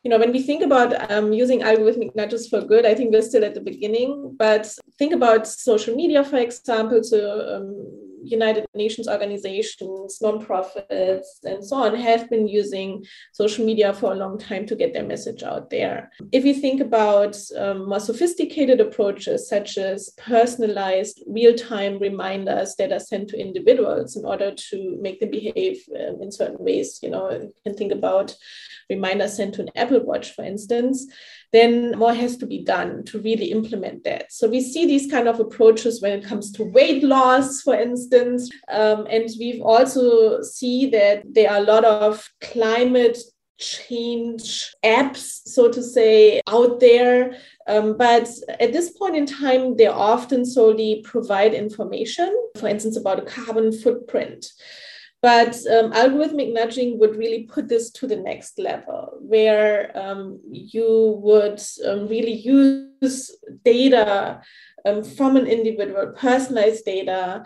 You 0.03 0.09
know, 0.09 0.17
when 0.17 0.31
we 0.31 0.41
think 0.41 0.63
about 0.63 1.11
um, 1.11 1.33
using 1.33 1.61
algorithmic 1.61 2.15
nudges 2.15 2.47
for 2.47 2.61
good, 2.61 2.85
I 2.85 2.95
think 2.95 3.11
we're 3.11 3.21
still 3.21 3.45
at 3.45 3.53
the 3.53 3.61
beginning. 3.61 4.35
But 4.37 4.75
think 4.97 5.13
about 5.13 5.47
social 5.47 5.95
media, 5.95 6.23
for 6.23 6.37
example, 6.37 7.01
to 7.01 7.57
um, 7.57 8.04
United 8.25 8.65
Nations 8.73 9.07
organizations, 9.07 10.19
nonprofits, 10.21 11.25
and 11.43 11.65
so 11.65 11.77
on 11.77 11.95
have 11.95 12.29
been 12.29 12.47
using 12.47 13.05
social 13.33 13.65
media 13.65 13.93
for 13.93 14.11
a 14.11 14.15
long 14.15 14.37
time 14.37 14.65
to 14.67 14.75
get 14.75 14.93
their 14.93 15.05
message 15.05 15.43
out 15.43 15.69
there. 15.69 16.11
If 16.31 16.45
you 16.45 16.53
think 16.53 16.81
about 16.81 17.37
um, 17.57 17.89
more 17.89 17.99
sophisticated 17.99 18.81
approaches, 18.81 19.47
such 19.47 19.77
as 19.77 20.09
personalized 20.17 21.23
real 21.27 21.55
time 21.55 21.99
reminders 21.99 22.75
that 22.75 22.91
are 22.91 22.99
sent 22.99 23.29
to 23.29 23.39
individuals 23.39 24.15
in 24.15 24.25
order 24.25 24.53
to 24.69 24.97
make 25.01 25.19
them 25.19 25.31
behave 25.31 25.83
um, 25.95 26.21
in 26.21 26.31
certain 26.31 26.57
ways, 26.59 26.99
you 27.01 27.09
know, 27.09 27.31
you 27.31 27.53
can 27.63 27.75
think 27.75 27.91
about 27.91 28.35
reminders 28.89 29.35
sent 29.35 29.55
to 29.55 29.61
an 29.61 29.69
Apple 29.75 30.01
Watch, 30.01 30.31
for 30.31 30.43
instance 30.43 31.07
then 31.55 31.97
more 31.97 32.13
has 32.13 32.37
to 32.37 32.45
be 32.45 32.63
done 32.63 33.03
to 33.05 33.19
really 33.19 33.51
implement 33.51 34.03
that. 34.03 34.31
So 34.31 34.49
we 34.49 34.61
see 34.61 34.85
these 34.85 35.09
kind 35.09 35.27
of 35.27 35.39
approaches 35.39 36.01
when 36.01 36.19
it 36.19 36.25
comes 36.25 36.51
to 36.53 36.63
weight 36.63 37.03
loss, 37.03 37.61
for 37.61 37.75
instance, 37.75 38.49
um, 38.67 39.07
and 39.09 39.29
we've 39.39 39.61
also 39.61 40.41
see 40.41 40.89
that 40.89 41.23
there 41.25 41.51
are 41.51 41.57
a 41.57 41.71
lot 41.73 41.85
of 41.85 42.29
climate 42.41 43.17
change 43.57 44.73
apps, 44.83 45.41
so 45.45 45.71
to 45.71 45.81
say, 45.81 46.41
out 46.47 46.79
there. 46.79 47.37
Um, 47.67 47.97
but 47.97 48.27
at 48.59 48.73
this 48.73 48.91
point 48.91 49.15
in 49.15 49.25
time, 49.25 49.77
they 49.77 49.87
often 49.87 50.45
solely 50.45 51.01
provide 51.03 51.53
information, 51.53 52.35
for 52.57 52.67
instance, 52.67 52.97
about 52.97 53.19
a 53.19 53.25
carbon 53.25 53.71
footprint. 53.71 54.47
But 55.25 55.55
um, 55.75 55.91
algorithmic 55.93 56.53
nudging 56.53 56.99
would 56.99 57.15
really 57.15 57.47
put 57.53 57.67
this 57.67 57.89
to 57.97 58.05
the 58.05 58.15
next 58.15 58.59
level, 58.59 59.17
where 59.21 59.91
um, 59.97 60.39
you 60.51 61.19
would 61.19 61.59
um, 61.83 62.07
really 62.07 62.33
use 62.33 63.35
data 63.63 64.41
um, 64.85 65.03
from 65.03 65.35
an 65.35 65.47
individual, 65.47 66.13
personalized 66.15 66.85
data, 66.85 67.43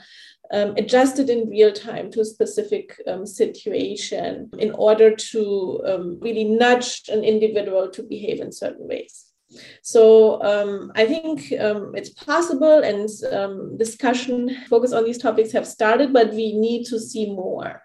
um, 0.52 0.74
adjusted 0.76 1.30
in 1.30 1.50
real 1.50 1.72
time 1.72 2.12
to 2.12 2.20
a 2.20 2.26
specific 2.26 3.00
um, 3.08 3.26
situation 3.26 4.50
in 4.60 4.72
order 4.74 5.16
to 5.16 6.18
really 6.20 6.44
nudge 6.44 7.04
an 7.08 7.24
individual 7.24 7.90
to 7.92 8.04
behave 8.04 8.42
in 8.42 8.52
certain 8.52 8.90
ways. 8.90 9.29
So 9.82 10.42
um, 10.44 10.92
I 10.96 11.06
think 11.06 11.54
um, 11.60 11.94
it's 11.96 12.10
possible, 12.10 12.84
and 12.84 13.10
um, 13.32 13.78
discussion 13.78 14.56
focus 14.70 14.94
on 14.94 15.06
these 15.06 15.18
topics 15.18 15.52
have 15.54 15.68
started, 15.68 16.14
but 16.14 16.34
we 16.34 16.58
need 16.58 16.86
to 16.86 17.00
see 17.00 17.26
more. 17.26 17.82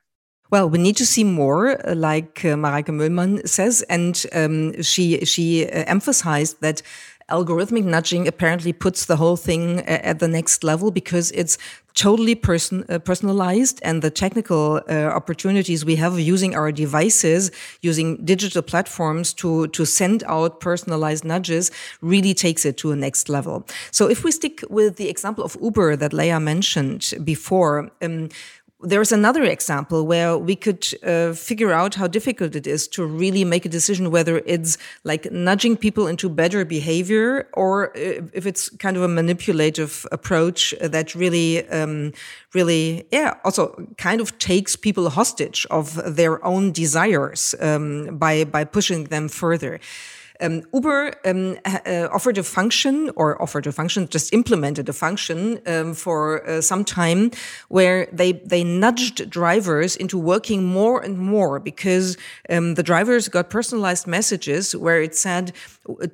Well, 0.51 0.69
we 0.69 0.79
need 0.79 0.97
to 0.99 1.07
see 1.07 1.25
more, 1.25 1.85
uh, 1.89 1.95
like 1.95 2.45
uh, 2.45 2.55
Mareike 2.55 2.91
Möhlmann 2.91 3.49
says, 3.49 3.83
and 3.89 4.25
um, 4.33 4.83
she 4.83 5.25
she 5.25 5.65
uh, 5.67 5.85
emphasized 5.87 6.61
that 6.61 6.83
algorithmic 7.31 7.85
nudging 7.85 8.29
apparently 8.29 8.73
puts 8.73 9.07
the 9.07 9.17
whole 9.17 9.37
thing 9.37 9.81
uh, 9.81 10.01
at 10.03 10.19
the 10.19 10.29
next 10.29 10.63
level 10.63 10.91
because 10.91 11.31
it's 11.33 11.57
totally 11.95 12.35
person 12.35 12.85
uh, 12.89 12.99
personalized 12.99 13.81
and 13.83 14.03
the 14.03 14.11
technical 14.11 14.83
uh, 14.89 14.93
opportunities 14.93 15.85
we 15.85 15.97
have 15.97 16.19
using 16.19 16.55
our 16.55 16.73
devices 16.73 17.51
using 17.83 18.17
digital 18.25 18.63
platforms 18.63 19.33
to 19.33 19.69
to 19.69 19.85
send 19.85 20.23
out 20.25 20.61
personalized 20.61 21.25
nudges 21.25 21.71
really 22.01 22.35
takes 22.35 22.65
it 22.65 22.77
to 22.77 22.91
a 22.91 22.97
next 22.97 23.29
level. 23.29 23.65
So 23.91 24.11
if 24.11 24.25
we 24.25 24.33
stick 24.33 24.65
with 24.69 24.97
the 24.97 25.09
example 25.09 25.45
of 25.45 25.57
uber 25.63 25.97
that 25.97 26.13
leah 26.13 26.41
mentioned 26.41 27.15
before 27.25 27.91
um, 28.03 28.29
there's 28.85 29.13
another 29.13 29.43
example 29.45 30.07
where 30.07 30.37
we 30.37 30.55
could 30.55 30.87
uh, 31.03 31.33
figure 31.33 31.73
out 31.73 31.95
how 31.95 32.07
difficult 32.07 32.55
it 32.55 32.67
is 32.67 32.87
to 32.89 33.05
really 33.05 33.45
make 33.45 33.65
a 33.65 33.69
decision 33.69 34.11
whether 34.11 34.43
it's 34.47 34.77
like 35.05 35.31
nudging 35.33 35.77
people 35.77 36.07
into 36.07 36.29
better 36.29 36.65
behavior 36.65 37.49
or 37.55 37.97
uh, 37.97 38.21
if 38.33 38.47
it's 38.47 38.69
kind 38.69 38.97
of 38.97 39.03
a 39.03 39.09
manipulative 39.09 40.07
approach 40.13 40.75
that 40.81 41.15
really, 41.15 41.67
um, 41.69 42.13
really, 42.53 43.07
yeah, 43.11 43.35
also 43.45 43.87
kind 43.97 44.21
of 44.21 44.39
takes 44.39 44.77
people 44.77 45.09
hostage 45.11 45.67
of 45.71 46.17
their 46.17 46.45
own 46.45 46.73
desires 46.73 47.55
um, 47.61 48.19
by 48.19 48.45
by 48.45 48.65
pushing 48.65 49.05
them 49.05 49.29
further. 49.29 49.81
Um, 50.41 50.63
Uber 50.73 51.13
um, 51.25 51.57
uh, 51.65 52.09
offered 52.13 52.39
a 52.39 52.43
function, 52.43 53.11
or 53.15 53.41
offered 53.41 53.67
a 53.67 53.73
function, 53.73 54.09
just 54.09 54.33
implemented 54.33 54.89
a 54.89 54.93
function 54.93 55.61
um, 55.67 55.95
for 55.95 56.47
uh, 56.49 56.61
some 56.61 56.85
time, 56.85 57.31
where 57.69 58.09
they 58.13 58.33
they 58.33 58.65
nudged 58.65 59.31
drivers 59.31 59.97
into 59.97 60.19
working 60.19 60.65
more 60.65 61.01
and 61.01 61.19
more 61.19 61.61
because 61.61 62.17
um, 62.51 62.75
the 62.75 62.83
drivers 62.83 63.29
got 63.29 63.49
personalized 63.49 64.07
messages 64.07 64.75
where 64.75 65.01
it 65.01 65.15
said 65.15 65.53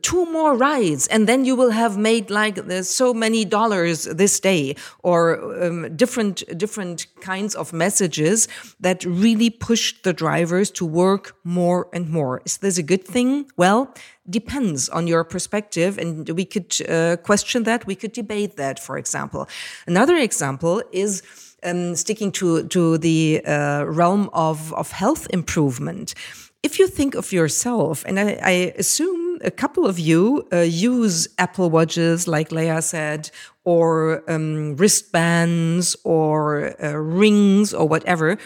two 0.02 0.26
more 0.26 0.56
rides 0.56 1.06
and 1.08 1.28
then 1.28 1.44
you 1.44 1.54
will 1.54 1.70
have 1.70 1.96
made 1.96 2.28
like 2.28 2.58
so 2.82 3.14
many 3.14 3.44
dollars 3.44 4.04
this 4.04 4.40
day, 4.40 4.76
or 5.02 5.64
um, 5.64 5.96
different 5.96 6.42
different 6.58 7.06
kinds 7.20 7.54
of 7.54 7.72
messages 7.72 8.48
that 8.80 9.04
really 9.04 9.48
pushed 9.50 10.02
the 10.04 10.12
drivers 10.12 10.70
to 10.70 10.84
work 10.84 11.36
more 11.44 11.88
and 11.92 12.10
more. 12.10 12.42
Is 12.44 12.58
this 12.58 12.76
a 12.78 12.82
good 12.82 13.06
thing? 13.06 13.50
Well 13.56 13.94
depends 14.28 14.88
on 14.88 15.06
your 15.06 15.24
perspective, 15.24 15.98
and 15.98 16.28
we 16.30 16.44
could 16.44 16.76
uh, 16.88 17.16
question 17.22 17.64
that. 17.64 17.86
We 17.86 17.94
could 17.94 18.12
debate 18.12 18.56
that, 18.56 18.78
for 18.78 18.98
example. 18.98 19.48
Another 19.86 20.16
example 20.16 20.82
is. 20.92 21.22
Um, 21.62 21.94
sticking 21.94 22.32
to 22.32 22.66
to 22.68 22.96
the 22.96 23.42
uh, 23.44 23.84
realm 23.84 24.30
of 24.32 24.72
of 24.72 24.92
health 24.92 25.26
improvement, 25.28 26.14
if 26.62 26.78
you 26.78 26.86
think 26.86 27.14
of 27.14 27.32
yourself, 27.32 28.04
and 28.06 28.18
I, 28.18 28.38
I 28.42 28.72
assume 28.78 29.38
a 29.42 29.50
couple 29.50 29.86
of 29.86 29.98
you 29.98 30.46
uh, 30.52 30.58
use 30.58 31.28
Apple 31.38 31.70
Watches, 31.70 32.28
like 32.28 32.52
Leah 32.52 32.82
said, 32.82 33.30
or 33.64 34.22
um, 34.30 34.76
wristbands, 34.76 35.96
or 36.04 36.74
uh, 36.82 36.92
rings, 36.92 37.72
or 37.72 37.88
whatever 37.88 38.38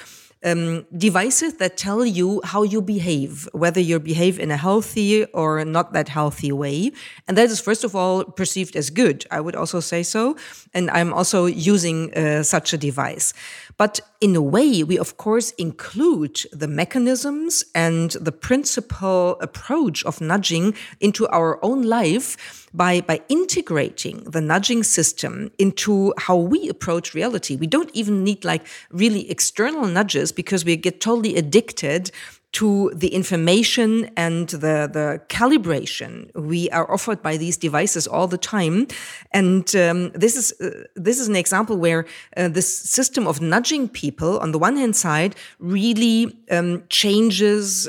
um, 0.45 0.87
devices 0.97 1.55
that 1.55 1.77
tell 1.77 2.05
you 2.05 2.41
how 2.45 2.63
you 2.63 2.83
behave, 2.83 3.49
whether 3.53 3.81
you 3.81 3.99
behave 3.99 4.39
in 4.39 4.51
a 4.51 4.57
healthy 4.57 5.25
or 5.27 5.65
not 5.65 5.93
that 5.93 6.09
healthy 6.09 6.53
way. 6.53 6.93
And 7.27 7.37
that 7.39 7.51
is, 7.51 7.61
first 7.61 7.85
of 7.85 7.97
all, 7.97 8.25
perceived 8.25 8.77
as 8.77 8.91
good. 8.91 9.25
I 9.31 9.41
would 9.41 9.57
also 9.57 9.81
say 9.81 10.03
so. 10.03 10.37
And 10.75 10.91
I'm 10.91 11.13
also 11.13 11.47
using 11.47 12.15
uh, 12.15 12.43
such 12.43 12.73
a 12.73 12.79
device. 12.79 13.33
But 13.77 14.01
in 14.21 14.37
a 14.37 14.43
way, 14.43 14.85
we 14.85 14.99
of 14.99 15.17
course 15.17 15.51
include 15.53 16.43
the 16.53 16.69
mechanisms 16.69 17.65
and 17.75 18.11
the 18.13 18.33
principal 18.33 19.39
approach 19.41 20.05
of 20.05 20.21
nudging 20.21 20.75
into 21.01 21.27
our 21.29 21.59
own 21.65 21.83
life 21.83 22.64
by, 22.75 23.01
by 23.01 23.23
integrating 23.29 24.25
the 24.25 24.41
nudging 24.41 24.83
system 24.83 25.51
into 25.59 26.13
how 26.19 26.37
we 26.37 26.69
approach 26.69 27.15
reality. 27.15 27.57
We 27.57 27.69
don't 27.69 27.91
even 27.95 28.25
need 28.25 28.45
like 28.45 28.67
really 28.91 29.31
external 29.31 29.87
nudges 29.87 30.33
because 30.33 30.65
we 30.65 30.77
get 30.77 31.01
totally 31.01 31.37
addicted 31.37 32.11
to 32.55 32.93
the 32.95 33.09
information 33.09 34.09
and 34.17 34.49
the, 34.49 34.89
the 34.91 35.21
calibration 35.29 36.33
we 36.35 36.71
are 36.71 36.91
offered 36.91 37.21
by 37.21 37.37
these 37.37 37.57
devices 37.57 38.07
all 38.07 38.29
the 38.29 38.39
time. 38.39 38.87
And 39.33 39.75
um, 39.75 40.11
this 40.11 40.37
is 40.37 40.53
uh, 40.61 40.85
this 40.95 41.19
is 41.19 41.29
an 41.29 41.35
example 41.35 41.77
where 41.77 42.07
uh, 42.37 42.49
this 42.49 42.69
system 42.79 43.27
of 43.27 43.41
nudging 43.41 43.89
people, 43.89 44.39
on 44.39 44.53
the 44.53 44.59
one 44.59 44.77
hand 44.77 44.95
side, 44.95 45.35
really 45.59 46.39
um, 46.51 46.85
changes 46.89 47.89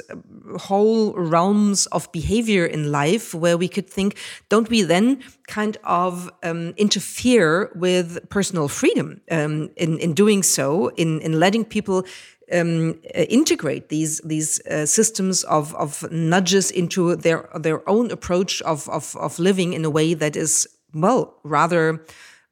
whole 0.57 1.13
realms 1.13 1.85
of 1.87 2.11
behavior 2.11 2.65
in 2.65 2.91
life, 2.91 3.35
where 3.35 3.57
we 3.57 3.67
could 3.67 3.89
think, 3.89 4.17
don't 4.49 4.69
we 4.69 4.81
then 4.81 5.23
kind 5.47 5.77
of 5.83 6.31
um, 6.41 6.73
interfere 6.75 7.71
with 7.75 8.17
personal 8.29 8.67
freedom 8.67 9.21
um, 9.29 9.69
in 9.77 9.99
in 9.99 10.13
doing 10.13 10.41
so, 10.43 10.87
in 10.95 11.21
in 11.21 11.39
letting 11.39 11.65
people 11.65 12.03
um, 12.51 12.99
uh, 13.15 13.21
integrate 13.21 13.89
these 13.89 14.21
these 14.21 14.59
uh, 14.67 14.85
systems 14.85 15.43
of, 15.43 15.73
of 15.75 16.09
nudges 16.11 16.71
into 16.71 17.15
their 17.15 17.49
their 17.59 17.87
own 17.89 18.11
approach 18.11 18.61
of, 18.61 18.89
of, 18.89 19.15
of 19.15 19.39
living 19.39 19.73
in 19.73 19.85
a 19.85 19.89
way 19.89 20.13
that 20.13 20.35
is 20.35 20.67
well 20.93 21.39
rather 21.43 22.03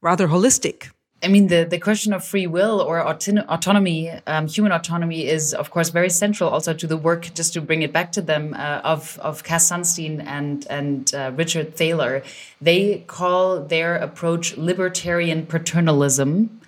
rather 0.02 0.28
holistic. 0.28 0.90
I 1.24 1.30
mean, 1.30 1.48
the, 1.48 1.64
the 1.64 1.80
question 1.80 2.12
of 2.12 2.22
free 2.22 2.48
will 2.48 2.82
or 2.82 3.00
autonomy, 3.00 4.10
um, 4.28 4.46
human 4.46 4.74
autonomy, 4.74 5.26
is 5.26 5.54
of 5.54 5.72
course 5.72 5.88
very 5.88 6.10
central 6.10 6.50
also 6.50 6.74
to 6.74 6.86
the 6.86 6.98
work. 6.98 7.34
Just 7.34 7.54
to 7.54 7.62
bring 7.62 7.82
it 7.82 7.94
back 7.94 8.12
to 8.14 8.22
them 8.22 8.54
uh, 8.54 8.82
of 8.84 9.18
of 9.20 9.44
Cass 9.44 9.72
Sunstein 9.72 10.22
and 10.26 10.68
and 10.70 11.14
uh, 11.16 11.32
Richard 11.34 11.76
Thaler, 11.76 12.24
they 12.60 13.06
call 13.08 13.62
their 13.62 13.96
approach 13.96 14.58
libertarian 14.58 15.46
paternalism 15.46 16.60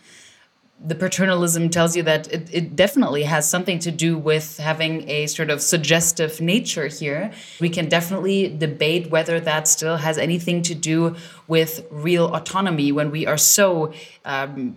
the 0.83 0.95
paternalism 0.95 1.69
tells 1.69 1.95
you 1.95 2.03
that 2.03 2.31
it, 2.31 2.49
it, 2.51 2.75
definitely 2.75 3.23
has 3.23 3.49
something 3.49 3.79
to 3.79 3.91
do 3.91 4.17
with 4.17 4.57
having 4.57 5.07
a 5.09 5.25
sort 5.27 5.49
of 5.49 5.61
suggestive 5.61 6.41
nature 6.41 6.87
here. 6.87 7.31
We 7.61 7.69
can 7.69 7.87
definitely 7.87 8.49
debate 8.49 9.09
whether 9.09 9.39
that 9.39 9.69
still 9.69 9.97
has 9.97 10.17
anything 10.17 10.61
to 10.63 10.75
do 10.75 11.15
with 11.47 11.85
real 11.89 12.35
autonomy 12.35 12.91
when 12.91 13.09
we 13.09 13.25
are 13.25 13.37
so 13.37 13.93
um, 14.25 14.75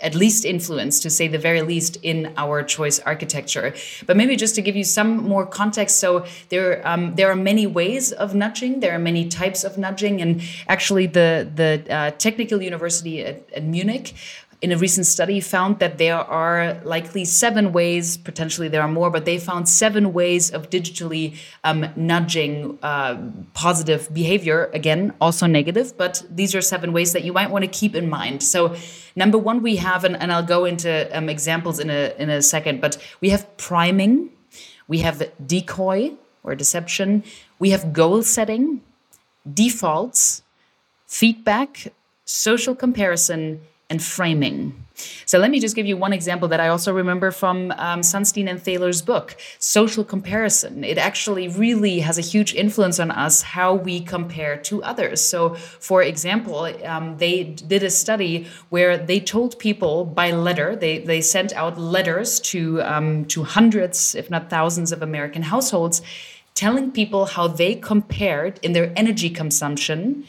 at 0.00 0.14
least 0.14 0.44
influenced, 0.44 1.02
to 1.02 1.10
say 1.10 1.28
the 1.28 1.38
very 1.38 1.62
least, 1.62 1.96
in 2.02 2.32
our 2.36 2.62
choice 2.62 2.98
architecture. 3.00 3.74
But 4.06 4.16
maybe 4.16 4.34
just 4.34 4.54
to 4.56 4.62
give 4.62 4.74
you 4.74 4.84
some 4.84 5.18
more 5.18 5.46
context, 5.46 6.00
so 6.00 6.26
there 6.48 6.86
um, 6.86 7.14
there 7.14 7.30
are 7.30 7.36
many 7.36 7.66
ways 7.66 8.12
of 8.12 8.34
nudging. 8.34 8.80
There 8.80 8.94
are 8.94 8.98
many 8.98 9.28
types 9.28 9.62
of 9.62 9.78
nudging, 9.78 10.20
and 10.20 10.42
actually, 10.68 11.06
the 11.06 11.48
the 11.54 11.84
uh, 11.88 12.10
technical 12.12 12.62
university 12.62 13.24
at, 13.24 13.48
at 13.52 13.62
Munich 13.62 14.14
in 14.62 14.72
a 14.72 14.76
recent 14.76 15.06
study 15.06 15.40
found 15.40 15.78
that 15.80 15.98
there 15.98 16.16
are 16.16 16.80
likely 16.84 17.24
seven 17.24 17.72
ways, 17.72 18.16
potentially 18.16 18.68
there 18.68 18.80
are 18.80 18.88
more, 18.88 19.10
but 19.10 19.24
they 19.24 19.38
found 19.38 19.68
seven 19.68 20.12
ways 20.12 20.50
of 20.50 20.70
digitally 20.70 21.36
um, 21.64 21.86
nudging 21.94 22.78
uh, 22.82 23.16
positive 23.52 24.12
behavior. 24.12 24.70
Again, 24.72 25.12
also 25.20 25.46
negative, 25.46 25.96
but 25.96 26.22
these 26.30 26.54
are 26.54 26.62
seven 26.62 26.92
ways 26.92 27.12
that 27.12 27.22
you 27.22 27.32
might 27.32 27.50
want 27.50 27.64
to 27.64 27.70
keep 27.70 27.94
in 27.94 28.08
mind. 28.08 28.42
So, 28.42 28.76
number 29.14 29.36
one, 29.36 29.62
we 29.62 29.76
have, 29.76 30.04
and, 30.04 30.16
and 30.16 30.32
I'll 30.32 30.42
go 30.42 30.64
into 30.64 31.16
um, 31.16 31.28
examples 31.28 31.78
in 31.78 31.90
a, 31.90 32.14
in 32.18 32.30
a 32.30 32.40
second, 32.40 32.80
but 32.80 32.96
we 33.20 33.28
have 33.30 33.56
priming, 33.58 34.30
we 34.88 34.98
have 34.98 35.30
decoy 35.46 36.12
or 36.42 36.54
deception, 36.54 37.24
we 37.58 37.70
have 37.70 37.92
goal 37.92 38.22
setting, 38.22 38.80
defaults, 39.52 40.42
feedback, 41.06 41.92
social 42.24 42.74
comparison, 42.74 43.60
and 43.88 44.02
framing. 44.02 44.86
So 45.26 45.38
let 45.38 45.50
me 45.50 45.60
just 45.60 45.76
give 45.76 45.86
you 45.86 45.96
one 45.96 46.12
example 46.12 46.48
that 46.48 46.60
I 46.60 46.68
also 46.68 46.92
remember 46.92 47.30
from 47.30 47.70
um, 47.72 48.00
Sunstein 48.00 48.48
and 48.48 48.60
Thaler's 48.60 49.02
book, 49.02 49.36
Social 49.58 50.04
Comparison. 50.04 50.84
It 50.84 50.96
actually 50.96 51.48
really 51.48 52.00
has 52.00 52.16
a 52.16 52.22
huge 52.22 52.54
influence 52.54 52.98
on 52.98 53.10
us 53.10 53.42
how 53.42 53.74
we 53.74 54.00
compare 54.00 54.56
to 54.56 54.82
others. 54.82 55.20
So, 55.20 55.54
for 55.54 56.02
example, 56.02 56.72
um, 56.84 57.18
they 57.18 57.44
did 57.44 57.82
a 57.82 57.90
study 57.90 58.46
where 58.70 58.96
they 58.96 59.20
told 59.20 59.58
people 59.58 60.04
by 60.04 60.30
letter, 60.30 60.74
they, 60.74 60.98
they 60.98 61.20
sent 61.20 61.52
out 61.52 61.78
letters 61.78 62.40
to, 62.40 62.82
um, 62.82 63.26
to 63.26 63.44
hundreds, 63.44 64.14
if 64.14 64.30
not 64.30 64.48
thousands, 64.48 64.92
of 64.92 65.02
American 65.02 65.42
households, 65.42 66.00
telling 66.54 66.90
people 66.90 67.26
how 67.26 67.46
they 67.46 67.74
compared 67.74 68.58
in 68.62 68.72
their 68.72 68.92
energy 68.96 69.28
consumption 69.28 70.24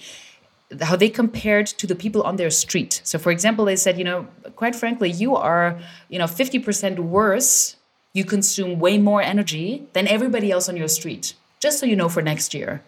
how 0.81 0.95
they 0.95 1.09
compared 1.09 1.67
to 1.67 1.87
the 1.87 1.95
people 1.95 2.21
on 2.23 2.35
their 2.35 2.49
street. 2.49 3.01
So, 3.03 3.17
for 3.17 3.31
example, 3.31 3.65
they 3.65 3.75
said, 3.75 3.97
you 3.97 4.03
know, 4.03 4.27
quite 4.55 4.75
frankly, 4.75 5.09
you 5.09 5.35
are, 5.35 5.79
you 6.09 6.19
know, 6.19 6.25
50% 6.25 6.99
worse. 6.99 7.77
You 8.13 8.25
consume 8.25 8.79
way 8.79 8.97
more 8.97 9.21
energy 9.21 9.87
than 9.93 10.07
everybody 10.07 10.51
else 10.51 10.67
on 10.67 10.75
your 10.75 10.87
street, 10.87 11.35
just 11.59 11.79
so 11.79 11.85
you 11.85 11.95
know 11.95 12.09
for 12.09 12.21
next 12.21 12.53
year. 12.53 12.83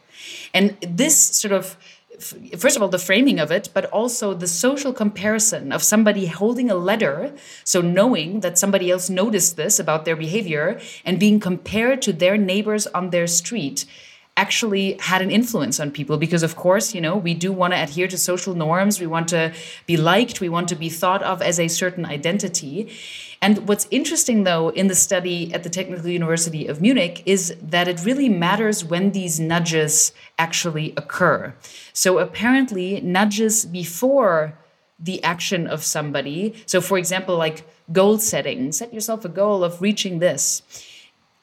And 0.54 0.76
this 0.82 1.16
sort 1.18 1.52
of, 1.52 1.78
first 2.58 2.76
of 2.76 2.82
all, 2.82 2.90
the 2.90 2.98
framing 3.00 3.40
of 3.40 3.52
it, 3.52 3.70
but 3.74 3.86
also 3.86 4.34
the 4.34 4.48
social 4.48 4.92
comparison 4.92 5.72
of 5.72 5.84
somebody 5.84 6.26
holding 6.26 6.70
a 6.72 6.76
letter. 6.76 7.32
So, 7.64 7.80
knowing 7.80 8.40
that 8.40 8.58
somebody 8.58 8.90
else 8.90 9.10
noticed 9.10 9.56
this 9.56 9.80
about 9.80 10.04
their 10.04 10.16
behavior 10.16 10.82
and 11.06 11.20
being 11.20 11.40
compared 11.40 12.02
to 12.04 12.12
their 12.12 12.36
neighbors 12.36 12.88
on 12.88 13.12
their 13.12 13.28
street 13.28 13.86
actually 14.40 14.86
had 15.12 15.22
an 15.22 15.30
influence 15.30 15.82
on 15.82 15.92
people 15.92 16.16
because 16.26 16.44
of 16.44 16.56
course 16.56 16.96
you 16.96 17.02
know 17.06 17.16
we 17.30 17.34
do 17.46 17.50
want 17.62 17.74
to 17.74 17.80
adhere 17.88 18.08
to 18.08 18.18
social 18.18 18.54
norms. 18.66 18.94
We 19.06 19.10
want 19.16 19.28
to 19.36 19.52
be 19.92 19.98
liked. 19.98 20.40
We 20.40 20.50
want 20.56 20.68
to 20.70 20.78
be 20.86 20.90
thought 21.02 21.22
of 21.32 21.42
as 21.42 21.60
a 21.60 21.68
certain 21.68 22.06
identity. 22.18 22.76
And 23.42 23.68
what's 23.68 23.86
interesting 23.92 24.38
though 24.50 24.66
in 24.70 24.88
the 24.88 25.00
study 25.08 25.54
at 25.56 25.64
the 25.64 25.70
technical 25.70 26.10
university 26.22 26.64
of 26.72 26.82
munich 26.88 27.16
is 27.26 27.42
that 27.76 27.88
it 27.94 28.00
really 28.10 28.30
matters 28.30 28.78
when 28.92 29.12
these 29.12 29.36
nudges 29.54 30.14
actually 30.46 30.88
occur. 31.02 31.54
So 31.92 32.20
apparently 32.20 33.02
nudges 33.02 33.66
before 33.66 34.54
the 35.08 35.24
action 35.24 35.62
of 35.76 35.80
somebody 35.96 36.42
so 36.66 36.82
for 36.82 36.98
example 36.98 37.36
like 37.46 37.58
goal 38.00 38.18
setting 38.32 38.62
set 38.80 38.94
yourself 38.94 39.24
a 39.24 39.30
goal 39.42 39.64
of 39.64 39.82
reaching 39.82 40.20
this 40.20 40.62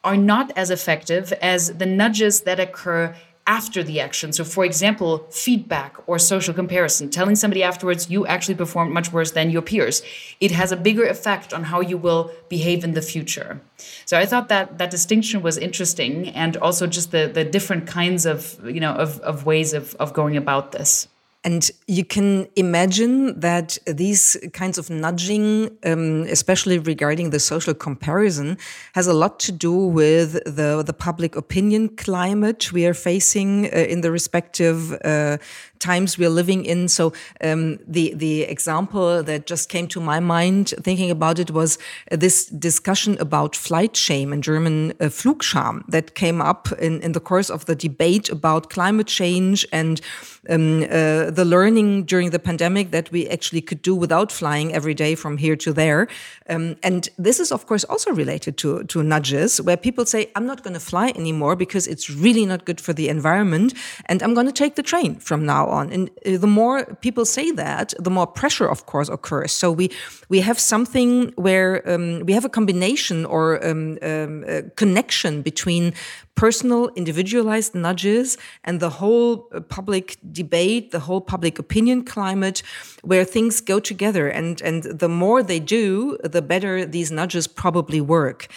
are 0.07 0.16
not 0.16 0.53
as 0.57 0.71
effective 0.71 1.33
as 1.42 1.61
the 1.79 1.85
nudges 1.85 2.42
that 2.42 2.61
occur 2.61 3.14
after 3.47 3.83
the 3.83 4.01
action. 4.01 4.33
So, 4.33 4.45
for 4.45 4.64
example, 4.64 5.27
feedback 5.31 5.97
or 6.07 6.19
social 6.19 6.55
comparison, 6.55 7.11
telling 7.11 7.37
somebody 7.37 7.62
afterwards 7.62 8.11
you 8.11 8.27
actually 8.27 8.57
performed 8.57 8.92
much 8.92 9.12
worse 9.12 9.33
than 9.33 9.51
your 9.51 9.62
peers. 9.62 10.03
It 10.40 10.51
has 10.51 10.73
a 10.73 10.77
bigger 10.77 11.07
effect 11.07 11.53
on 11.53 11.64
how 11.64 11.81
you 11.81 11.97
will 11.97 12.33
behave 12.49 12.83
in 12.83 12.92
the 12.95 13.03
future. 13.03 13.61
So, 14.05 14.19
I 14.19 14.27
thought 14.27 14.49
that 14.49 14.79
that 14.79 14.90
distinction 14.90 15.42
was 15.42 15.59
interesting, 15.59 16.29
and 16.29 16.57
also 16.57 16.87
just 16.87 17.11
the 17.11 17.31
the 17.38 17.45
different 17.45 17.87
kinds 17.87 18.27
of 18.27 18.59
you 18.64 18.81
know 18.81 18.95
of, 18.95 19.21
of 19.21 19.45
ways 19.45 19.73
of, 19.73 19.95
of 19.97 20.12
going 20.12 20.37
about 20.37 20.73
this. 20.73 21.09
And 21.46 21.70
you 21.87 22.04
can 22.04 22.48
imagine 22.56 23.38
that 23.38 23.78
these 23.87 24.37
kinds 24.52 24.78
of 24.78 24.90
nudging, 24.90 25.70
um, 25.85 26.22
especially 26.22 26.80
regarding 26.80 27.30
the 27.30 27.38
social 27.38 27.72
comparison, 27.72 28.59
has 28.94 29.06
a 29.06 29.12
lot 29.12 29.38
to 29.46 29.52
do 29.52 29.72
with 29.72 30.32
the, 30.44 30.82
the 30.85 30.92
public 30.92 31.37
opinion 31.37 31.90
climate 31.90 32.72
we 32.72 32.85
are 32.85 32.94
facing 32.94 33.66
uh, 33.66 33.76
in 33.78 34.00
the 34.00 34.11
respective 34.11 34.92
uh, 35.04 35.38
times 35.78 36.18
we 36.18 36.26
are 36.26 36.30
living 36.30 36.64
in. 36.64 36.88
So 36.88 37.12
um, 37.40 37.78
the 37.87 38.14
the 38.14 38.42
example 38.42 39.22
that 39.22 39.46
just 39.46 39.68
came 39.68 39.87
to 39.88 40.00
my 40.00 40.20
mind 40.20 40.74
thinking 40.82 41.11
about 41.11 41.38
it 41.38 41.50
was 41.50 41.78
this 42.11 42.46
discussion 42.46 43.16
about 43.20 43.56
flight 43.56 43.96
shame 43.96 44.32
in 44.32 44.42
German 44.42 44.92
uh, 45.00 45.09
Flugscham 45.09 45.85
that 45.88 46.14
came 46.14 46.40
up 46.40 46.72
in, 46.78 47.00
in 47.02 47.12
the 47.12 47.20
course 47.20 47.50
of 47.50 47.64
the 47.64 47.74
debate 47.74 48.30
about 48.30 48.70
climate 48.70 49.06
change 49.06 49.66
and 49.72 50.00
um, 50.48 50.82
uh, 50.82 51.30
the 51.37 51.44
learning 51.44 52.05
during 52.05 52.31
the 52.31 52.38
pandemic 52.38 52.90
that 52.90 53.12
we 53.12 53.29
actually 53.29 53.61
could 53.61 53.83
do 53.83 53.94
without 53.94 54.33
flying 54.33 54.75
every 54.75 54.94
day 54.94 55.14
from 55.14 55.38
here 55.38 55.57
to 55.57 55.72
there. 55.72 56.09
Um, 56.49 56.77
and 56.83 57.09
this 57.18 57.38
is, 57.38 57.53
of 57.53 57.66
course, 57.66 57.85
also 57.85 58.11
related 58.12 58.57
to, 58.59 58.85
to 58.85 59.03
nudges 59.03 59.61
where 59.61 59.77
people 59.77 60.05
say, 60.07 60.31
I'm 60.35 60.46
not 60.46 60.62
going 60.64 60.75
to 60.75 60.81
fly 60.81 61.12
anymore 61.14 61.57
because 61.57 61.87
it's 61.87 62.11
really 62.11 62.46
not 62.46 62.64
good 62.64 62.81
for 62.81 62.92
the 62.92 63.09
environment. 63.09 63.75
And 64.07 64.22
I'm 64.22 64.35
going 64.35 64.46
to 64.46 64.53
take 64.53 64.75
the 64.75 64.83
train 64.83 65.16
from 65.16 65.46
now 65.46 65.66
on. 65.66 65.92
And 65.92 66.11
uh, 66.27 66.38
the 66.38 66.46
more 66.46 66.85
people 67.01 67.25
say 67.25 67.53
that, 67.53 67.94
the 67.99 68.11
more 68.11 68.27
pressure, 68.27 68.68
of 68.68 68.87
course, 68.87 69.09
occurs. 69.09 69.53
So 69.53 69.70
we 69.70 69.90
we 70.29 70.40
have 70.40 70.59
something 70.59 71.33
where 71.37 71.83
um, 71.88 72.25
we 72.27 72.33
have 72.33 72.44
a 72.44 72.49
combination 72.49 73.25
or 73.27 73.64
um, 73.64 73.99
um, 74.03 74.44
a 74.49 74.62
connection 74.77 75.42
between 75.42 75.92
personal, 76.37 76.90
individualized 76.94 77.75
nudges 77.75 78.38
and 78.62 78.79
the 78.79 78.90
whole 78.90 79.49
uh, 79.53 79.61
public 79.61 80.16
debate, 80.33 80.92
the 80.92 81.01
whole 81.01 81.20
public 81.20 81.59
opinion 81.59 82.05
climate, 82.05 82.62
where 83.03 83.25
things 83.25 83.61
go 83.61 83.81
together. 83.81 84.29
And 84.29 84.62
and 84.62 84.85
the 84.85 85.09
more 85.09 85.42
they 85.42 85.61
do, 85.61 86.18
the 86.22 86.42
better 86.42 86.87
these 86.87 87.11
nudges 87.11 87.49
probably 87.49 88.01
work. 88.01 88.49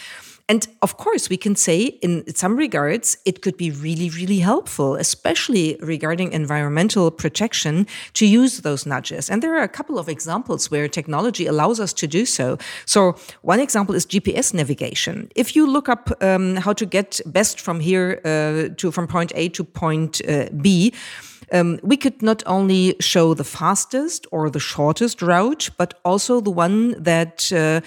And 0.50 0.66
of 0.82 0.96
course, 0.96 1.30
we 1.30 1.36
can 1.36 1.54
say 1.54 1.80
in 2.02 2.34
some 2.34 2.56
regards, 2.56 3.16
it 3.24 3.40
could 3.40 3.56
be 3.56 3.70
really, 3.70 4.10
really 4.10 4.40
helpful, 4.40 4.96
especially 4.96 5.78
regarding 5.80 6.32
environmental 6.32 7.12
protection, 7.12 7.86
to 8.14 8.26
use 8.26 8.62
those 8.62 8.84
nudges. 8.84 9.30
And 9.30 9.42
there 9.44 9.56
are 9.56 9.62
a 9.62 9.68
couple 9.68 9.96
of 9.96 10.08
examples 10.08 10.68
where 10.68 10.88
technology 10.88 11.46
allows 11.46 11.78
us 11.78 11.92
to 11.92 12.08
do 12.08 12.26
so. 12.26 12.58
So, 12.84 13.14
one 13.42 13.60
example 13.60 13.94
is 13.94 14.04
GPS 14.04 14.52
navigation. 14.52 15.28
If 15.36 15.54
you 15.54 15.70
look 15.70 15.88
up 15.88 16.10
um, 16.20 16.56
how 16.56 16.72
to 16.72 16.84
get 16.84 17.20
best 17.26 17.60
from 17.60 17.78
here 17.78 18.20
uh, 18.24 18.74
to 18.78 18.90
from 18.90 19.06
point 19.06 19.30
A 19.36 19.50
to 19.50 19.62
point 19.62 20.20
uh, 20.28 20.48
B, 20.60 20.92
um, 21.52 21.78
we 21.82 21.96
could 21.96 22.22
not 22.22 22.42
only 22.46 22.96
show 23.00 23.34
the 23.34 23.44
fastest 23.44 24.26
or 24.30 24.50
the 24.50 24.60
shortest 24.60 25.22
route, 25.22 25.70
but 25.76 25.94
also 26.04 26.40
the 26.40 26.50
one 26.50 27.02
that 27.02 27.52
uh, 27.52 27.80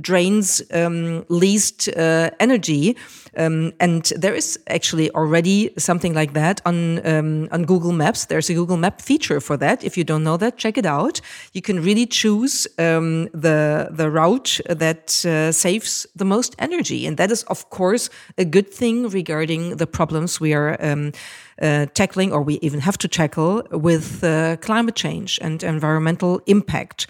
drains 0.00 0.62
um, 0.72 1.24
least 1.28 1.88
uh, 1.88 2.30
energy. 2.40 2.96
Um, 3.36 3.72
and 3.78 4.04
there 4.16 4.34
is 4.34 4.58
actually 4.66 5.10
already 5.12 5.70
something 5.78 6.14
like 6.14 6.32
that 6.32 6.60
on 6.64 7.06
um, 7.06 7.48
on 7.52 7.64
Google 7.64 7.92
Maps. 7.92 8.26
There's 8.26 8.50
a 8.50 8.54
Google 8.54 8.76
Map 8.76 9.00
feature 9.00 9.40
for 9.40 9.56
that. 9.58 9.84
If 9.84 9.96
you 9.96 10.04
don't 10.04 10.24
know 10.24 10.36
that, 10.38 10.56
check 10.56 10.76
it 10.76 10.86
out. 10.86 11.20
You 11.52 11.62
can 11.62 11.82
really 11.82 12.06
choose 12.06 12.66
um, 12.78 13.28
the 13.32 13.88
the 13.90 14.10
route 14.10 14.60
that 14.68 15.24
uh, 15.24 15.52
saves 15.52 16.06
the 16.16 16.24
most 16.24 16.56
energy, 16.58 17.06
and 17.06 17.16
that 17.16 17.30
is 17.30 17.44
of 17.44 17.70
course 17.70 18.10
a 18.38 18.44
good 18.44 18.72
thing 18.72 19.08
regarding 19.08 19.76
the 19.76 19.86
problems 19.86 20.40
we 20.40 20.52
are 20.54 20.76
um, 20.80 21.12
uh, 21.62 21.86
tackling, 21.94 22.32
or 22.32 22.42
we 22.42 22.58
even 22.62 22.80
have 22.80 22.98
to 22.98 23.08
tackle, 23.08 23.62
with 23.70 24.22
uh, 24.22 24.56
climate 24.56 24.94
change 24.94 25.38
and 25.42 25.62
environmental 25.62 26.40
impact. 26.46 27.06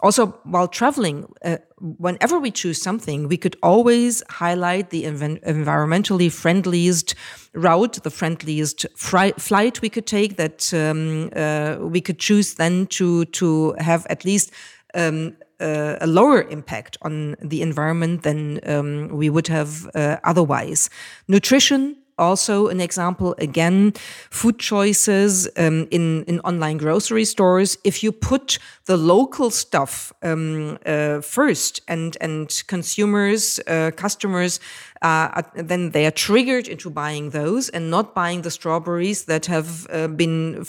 Also, 0.00 0.26
while 0.44 0.66
traveling, 0.66 1.32
uh, 1.44 1.58
whenever 1.78 2.38
we 2.38 2.50
choose 2.50 2.82
something, 2.82 3.28
we 3.28 3.36
could 3.36 3.56
always 3.62 4.22
highlight 4.28 4.90
the 4.90 5.04
env 5.04 5.40
environmentally 5.44 6.30
friendliest 6.30 7.14
route, 7.54 8.02
the 8.02 8.10
friendliest 8.10 8.86
flight 8.96 9.80
we 9.82 9.88
could 9.88 10.06
take 10.06 10.36
that 10.36 10.72
um, 10.74 11.30
uh, 11.36 11.76
we 11.80 12.00
could 12.00 12.18
choose 12.18 12.54
then 12.54 12.86
to 12.86 13.24
to 13.26 13.74
have 13.78 14.06
at 14.10 14.24
least 14.24 14.50
um, 14.94 15.36
uh, 15.60 15.96
a 16.00 16.06
lower 16.06 16.42
impact 16.50 16.98
on 17.02 17.36
the 17.40 17.62
environment 17.62 18.22
than 18.22 18.58
um, 18.66 19.08
we 19.08 19.30
would 19.30 19.46
have 19.48 19.88
uh, 19.94 20.16
otherwise. 20.24 20.90
Nutrition 21.28 21.96
also 22.22 22.68
an 22.68 22.80
example 22.80 23.34
again 23.38 23.92
food 24.30 24.58
choices 24.58 25.48
um, 25.56 25.86
in 25.90 26.24
in 26.24 26.40
online 26.40 26.78
grocery 26.78 27.24
stores. 27.24 27.78
If 27.84 28.02
you 28.02 28.12
put 28.12 28.58
the 28.84 28.96
local 28.96 29.50
stuff 29.50 30.12
um, 30.22 30.78
uh, 30.86 31.20
first 31.20 31.82
and 31.88 32.16
and 32.20 32.62
consumers 32.66 33.60
uh, 33.66 33.90
customers 33.96 34.60
uh, 35.02 35.42
then 35.54 35.90
they 35.90 36.06
are 36.06 36.10
triggered 36.10 36.68
into 36.68 36.90
buying 36.90 37.30
those 37.30 37.68
and 37.68 37.90
not 37.90 38.14
buying 38.14 38.42
the 38.42 38.50
strawberries 38.50 39.24
that 39.24 39.46
have 39.46 39.86
uh, 39.90 40.08
been 40.08 40.64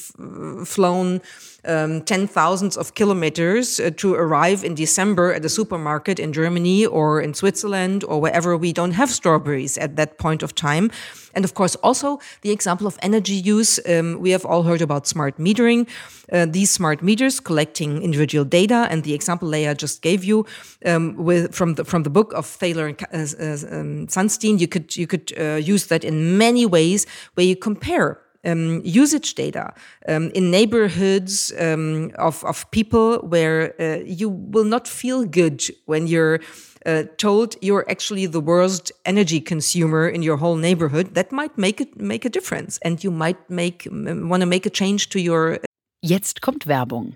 flown 0.65 1.21
um, 1.65 2.01
ten 2.01 2.27
thousands 2.27 2.75
of 2.77 2.93
kilometers 2.93 3.79
uh, 3.79 3.89
to 3.95 4.15
arrive 4.15 4.63
in 4.63 4.75
December 4.75 5.33
at 5.33 5.45
a 5.45 5.49
supermarket 5.49 6.19
in 6.19 6.33
Germany 6.33 6.85
or 6.85 7.21
in 7.21 7.33
Switzerland 7.33 8.03
or 8.03 8.19
wherever 8.19 8.57
we 8.57 8.73
don't 8.73 8.91
have 8.91 9.09
strawberries 9.09 9.77
at 9.77 9.95
that 9.95 10.17
point 10.17 10.43
of 10.43 10.53
time. 10.53 10.91
And 11.35 11.45
of 11.45 11.53
course, 11.53 11.75
also 11.77 12.19
the 12.41 12.51
example 12.51 12.85
of 12.85 12.97
energy 13.01 13.33
use. 13.33 13.79
Um, 13.87 14.19
we 14.19 14.31
have 14.31 14.45
all 14.45 14.63
heard 14.63 14.81
about 14.81 15.07
smart 15.07 15.37
metering. 15.37 15.87
Uh, 16.31 16.45
these 16.45 16.71
smart 16.71 17.01
meters 17.01 17.39
collecting 17.39 18.01
individual 18.01 18.45
data, 18.45 18.87
and 18.89 19.03
the 19.03 19.13
example 19.13 19.47
Leah 19.47 19.75
just 19.75 20.01
gave 20.01 20.23
you 20.23 20.45
um, 20.85 21.15
with 21.15 21.53
from 21.53 21.75
the 21.75 21.83
from 21.83 22.03
the 22.03 22.09
book 22.09 22.33
of 22.33 22.45
Thaler 22.45 22.87
and 22.87 23.01
uh, 23.11 23.43
uh, 23.43 23.79
um, 23.79 24.07
Sunstein, 24.23 24.59
you 24.59 24.67
could 24.67 24.95
you 24.95 25.07
could 25.07 25.33
uh, 25.37 25.55
use 25.55 25.87
that 25.87 26.03
in 26.03 26.37
many 26.37 26.65
ways 26.65 27.05
where 27.35 27.45
you 27.45 27.55
compare 27.55 28.19
um, 28.45 28.81
usage 28.83 29.35
data 29.35 29.73
um, 30.07 30.29
in 30.33 30.51
neighborhoods 30.51 31.53
um, 31.59 32.11
of, 32.17 32.43
of 32.43 32.69
people 32.71 33.17
where 33.19 33.73
uh, 33.79 34.03
you 34.05 34.29
will 34.29 34.65
not 34.65 34.87
feel 34.87 35.25
good 35.25 35.63
when 35.85 36.07
you're 36.07 36.39
uh, 36.85 37.03
told 37.17 37.55
you're 37.61 37.85
actually 37.89 38.25
the 38.25 38.41
worst 38.41 38.91
energy 39.05 39.39
consumer 39.39 40.07
in 40.07 40.21
your 40.21 40.37
whole 40.37 40.57
neighborhood. 40.57 41.15
That 41.15 41.31
might 41.31 41.57
make 41.57 41.79
it 41.79 41.99
make 41.99 42.25
a 42.25 42.29
difference, 42.29 42.79
and 42.81 43.03
you 43.03 43.11
might 43.11 43.49
make 43.49 43.87
want 43.91 44.41
to 44.41 44.47
make 44.47 44.65
a 44.65 44.71
change 44.71 45.09
to 45.09 45.19
your. 45.19 45.59
Jetzt 46.01 46.41
kommt 46.41 46.65
Werbung. 46.67 47.15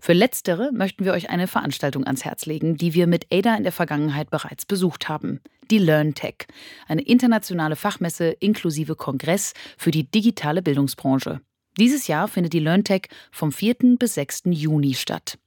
Für 0.00 0.12
letztere 0.12 0.70
möchten 0.72 1.04
wir 1.04 1.12
euch 1.12 1.30
eine 1.30 1.46
Veranstaltung 1.46 2.04
ans 2.04 2.24
Herz 2.24 2.46
legen, 2.46 2.76
die 2.76 2.94
wir 2.94 3.06
mit 3.06 3.26
ADA 3.32 3.56
in 3.56 3.62
der 3.62 3.72
Vergangenheit 3.72 4.30
bereits 4.30 4.66
besucht 4.66 5.08
haben. 5.08 5.40
Die 5.70 5.78
LearnTech, 5.78 6.46
eine 6.88 7.02
internationale 7.02 7.76
Fachmesse 7.76 8.30
inklusive 8.40 8.96
Kongress 8.96 9.54
für 9.78 9.90
die 9.90 10.10
digitale 10.10 10.62
Bildungsbranche. 10.62 11.40
Dieses 11.80 12.08
Jahr 12.08 12.28
findet 12.28 12.52
die 12.52 12.58
LearnTech 12.58 13.08
vom 13.32 13.52
4. 13.52 13.96
bis 13.98 14.12
6. 14.12 14.42
Juni 14.50 14.92
statt. 14.92 15.38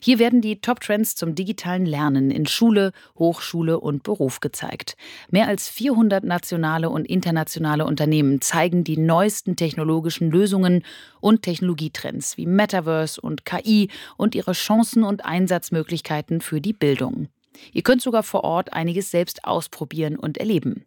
Hier 0.00 0.18
werden 0.18 0.40
die 0.40 0.62
Top-Trends 0.62 1.14
zum 1.14 1.34
digitalen 1.34 1.84
Lernen 1.84 2.30
in 2.30 2.46
Schule, 2.46 2.92
Hochschule 3.18 3.78
und 3.78 4.02
Beruf 4.02 4.40
gezeigt. 4.40 4.96
Mehr 5.30 5.46
als 5.46 5.68
400 5.68 6.24
nationale 6.24 6.88
und 6.88 7.04
internationale 7.06 7.84
Unternehmen 7.84 8.40
zeigen 8.40 8.82
die 8.82 8.96
neuesten 8.96 9.56
technologischen 9.56 10.30
Lösungen 10.30 10.84
und 11.20 11.42
Technologietrends 11.42 12.38
wie 12.38 12.46
Metaverse 12.46 13.20
und 13.20 13.44
KI 13.44 13.90
und 14.16 14.34
ihre 14.34 14.52
Chancen 14.52 15.04
und 15.04 15.26
Einsatzmöglichkeiten 15.26 16.40
für 16.40 16.62
die 16.62 16.72
Bildung. 16.72 17.28
Ihr 17.74 17.82
könnt 17.82 18.00
sogar 18.00 18.22
vor 18.22 18.42
Ort 18.42 18.72
einiges 18.72 19.10
selbst 19.10 19.44
ausprobieren 19.44 20.16
und 20.16 20.38
erleben. 20.38 20.86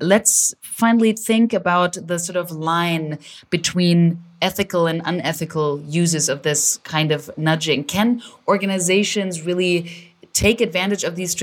Let's 0.00 0.54
finally 0.60 1.12
think 1.12 1.52
about 1.52 1.94
the 2.06 2.18
sort 2.18 2.36
of 2.36 2.50
line 2.50 3.18
between 3.50 4.22
ethical 4.40 4.86
and 4.86 5.02
unethical 5.04 5.80
uses 5.80 6.28
of 6.28 6.42
this 6.42 6.78
kind 6.78 7.10
of 7.10 7.30
nudging. 7.36 7.84
Can 7.84 8.22
organizations 8.46 9.42
really 9.42 10.08
take 10.32 10.60
advantage 10.60 11.02
of 11.02 11.16
these 11.16 11.34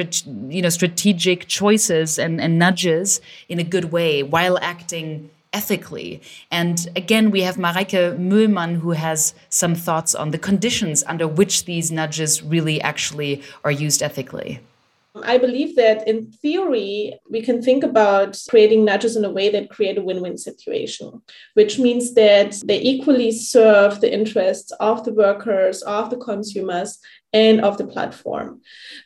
you 0.48 0.62
know 0.62 0.70
strategic 0.70 1.48
choices 1.48 2.18
and, 2.18 2.40
and 2.40 2.58
nudges 2.58 3.20
in 3.50 3.60
a 3.60 3.64
good 3.64 3.92
way 3.92 4.24
while 4.24 4.58
acting 4.62 5.30
ethically. 5.52 6.22
And 6.52 6.88
again, 6.96 7.32
we 7.32 7.42
have 7.42 7.56
Mareike 7.56 8.18
Möhlmann 8.18 8.80
who 8.80 8.92
has 8.92 9.34
some 9.50 9.74
thoughts 9.74 10.14
on 10.14 10.32
the 10.32 10.38
conditions 10.38 11.04
under 11.08 11.28
which 11.28 11.66
these 11.66 11.92
nudges 11.92 12.44
really 12.44 12.82
actually 12.82 13.42
are 13.64 13.72
used 13.72 14.04
ethically. 14.04 14.60
I 15.24 15.38
believe 15.38 15.76
that 15.78 16.08
in 16.08 16.32
theory, 16.32 17.18
we 17.30 17.42
can 17.42 17.62
think 17.62 17.84
about 17.84 18.38
creating 18.50 18.84
nudges 18.84 19.16
in 19.16 19.24
a 19.24 19.32
way 19.32 19.50
that 19.50 19.70
create 19.70 19.98
a 19.98 20.02
win 20.02 20.22
win 20.22 20.38
situation, 20.38 21.22
which 21.54 21.80
means 21.80 22.14
that 22.16 22.62
they 22.66 22.82
equally 22.82 23.32
serve 23.32 24.02
the 24.02 24.14
interests 24.14 24.72
of 24.80 25.06
the 25.06 25.14
workers, 25.14 25.82
of 25.84 26.10
the 26.10 26.18
consumers, 26.18 27.00
and 27.32 27.62
of 27.62 27.78
the 27.78 27.88
platform. 27.88 28.62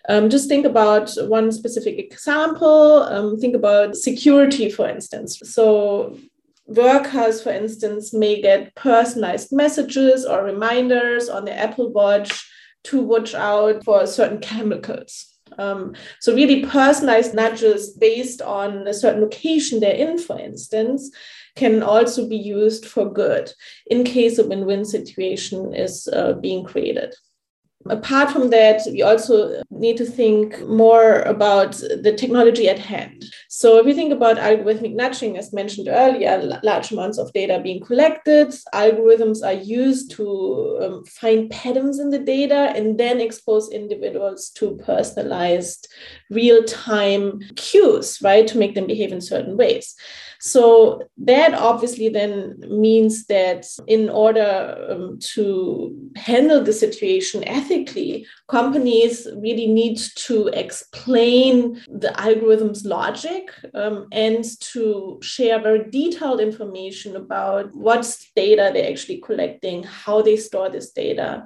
Um, 0.08 0.30
just 0.30 0.50
think 0.50 0.66
about 0.66 1.12
one 1.28 1.52
specific 1.52 2.00
example. 2.00 3.04
Um, 3.04 3.40
think 3.40 3.56
about 3.56 3.96
security, 3.96 4.70
for 4.70 4.90
instance. 4.90 5.40
So, 5.44 6.18
workers, 6.66 7.42
for 7.44 7.52
instance, 7.52 8.14
may 8.14 8.42
get 8.42 8.74
personalized 8.76 9.52
messages 9.52 10.26
or 10.26 10.44
reminders 10.44 11.30
on 11.30 11.46
their 11.46 11.58
Apple 11.58 11.92
Watch 11.92 12.48
to 12.86 13.02
watch 13.02 13.36
out 13.36 13.84
for 13.84 14.08
certain 14.08 14.40
chemicals 14.40 15.29
um, 15.60 15.96
so 16.20 16.34
really 16.34 16.66
personalized 16.66 17.34
nudges 17.34 17.92
based 17.92 18.42
on 18.42 18.88
a 18.88 18.94
certain 18.94 19.22
location 19.22 19.80
they're 19.80 19.94
in, 19.94 20.18
for 20.18 20.40
instance, 20.40 21.12
can 21.56 21.84
also 21.84 22.28
be 22.28 22.38
used 22.38 22.86
for 22.86 23.12
good 23.12 23.52
in 23.88 24.04
case 24.04 24.38
a 24.38 24.48
win-win 24.48 24.86
situation 24.86 25.74
is 25.74 26.08
uh, 26.14 26.34
being 26.34 26.64
created. 26.64 27.14
Apart 27.90 28.32
from 28.32 28.50
that, 28.52 28.82
we 28.88 29.02
also 29.02 29.62
need 29.72 29.98
to 29.98 30.06
think 30.06 30.62
more 30.68 31.22
about 31.22 31.74
the 31.74 32.14
technology 32.16 32.70
at 32.70 32.80
hand. 32.80 33.26
So, 33.48 33.78
if 33.78 33.88
you 33.88 33.94
think 33.94 34.14
about 34.14 34.38
algorithmic 34.38 34.94
nudging, 34.94 35.38
as 35.38 35.52
mentioned 35.52 35.88
earlier, 35.90 36.60
large 36.64 36.92
amounts 36.92 37.18
of 37.18 37.34
data 37.34 37.60
being 37.62 37.84
collected, 37.84 38.50
algorithms 38.74 39.44
are 39.44 39.54
used 39.54 40.12
to 40.12 40.80
um, 40.82 41.06
find 41.06 41.50
patterns 41.50 42.00
in 42.00 42.10
the 42.10 42.20
data 42.20 42.74
and 42.76 43.00
then 43.00 43.20
expose 43.20 43.72
individuals 43.72 44.50
to 44.52 44.80
personalized 44.86 45.88
real 46.30 46.64
time 46.64 47.40
cues, 47.56 48.22
right, 48.22 48.48
to 48.48 48.58
make 48.58 48.76
them 48.76 48.88
behave 48.88 49.12
in 49.12 49.22
certain 49.22 49.58
ways. 49.58 49.96
So 50.40 51.04
that 51.18 51.54
obviously 51.54 52.08
then 52.08 52.64
means 52.70 53.26
that 53.26 53.68
in 53.88 54.10
order 54.10 54.88
um, 54.90 55.20
to 55.34 56.12
handle 56.16 56.64
the 56.64 56.72
situation 56.72 57.44
ethically, 57.46 58.26
companies 58.48 59.28
really 59.36 59.68
need 59.68 59.98
to 59.98 60.48
explain 60.48 61.82
the 61.88 62.18
algorithm's 62.20 62.86
logic 62.86 63.52
um, 63.74 64.08
and 64.14 64.46
to 64.62 65.20
share 65.22 65.62
very 65.62 65.90
detailed 65.90 66.40
information 66.40 67.18
about 67.18 67.76
what 67.76 68.18
data 68.36 68.72
they're 68.74 68.90
actually 68.90 69.18
collecting, 69.18 69.84
how 69.84 70.22
they 70.22 70.38
store 70.38 70.70
this 70.70 70.92
data, 70.92 71.46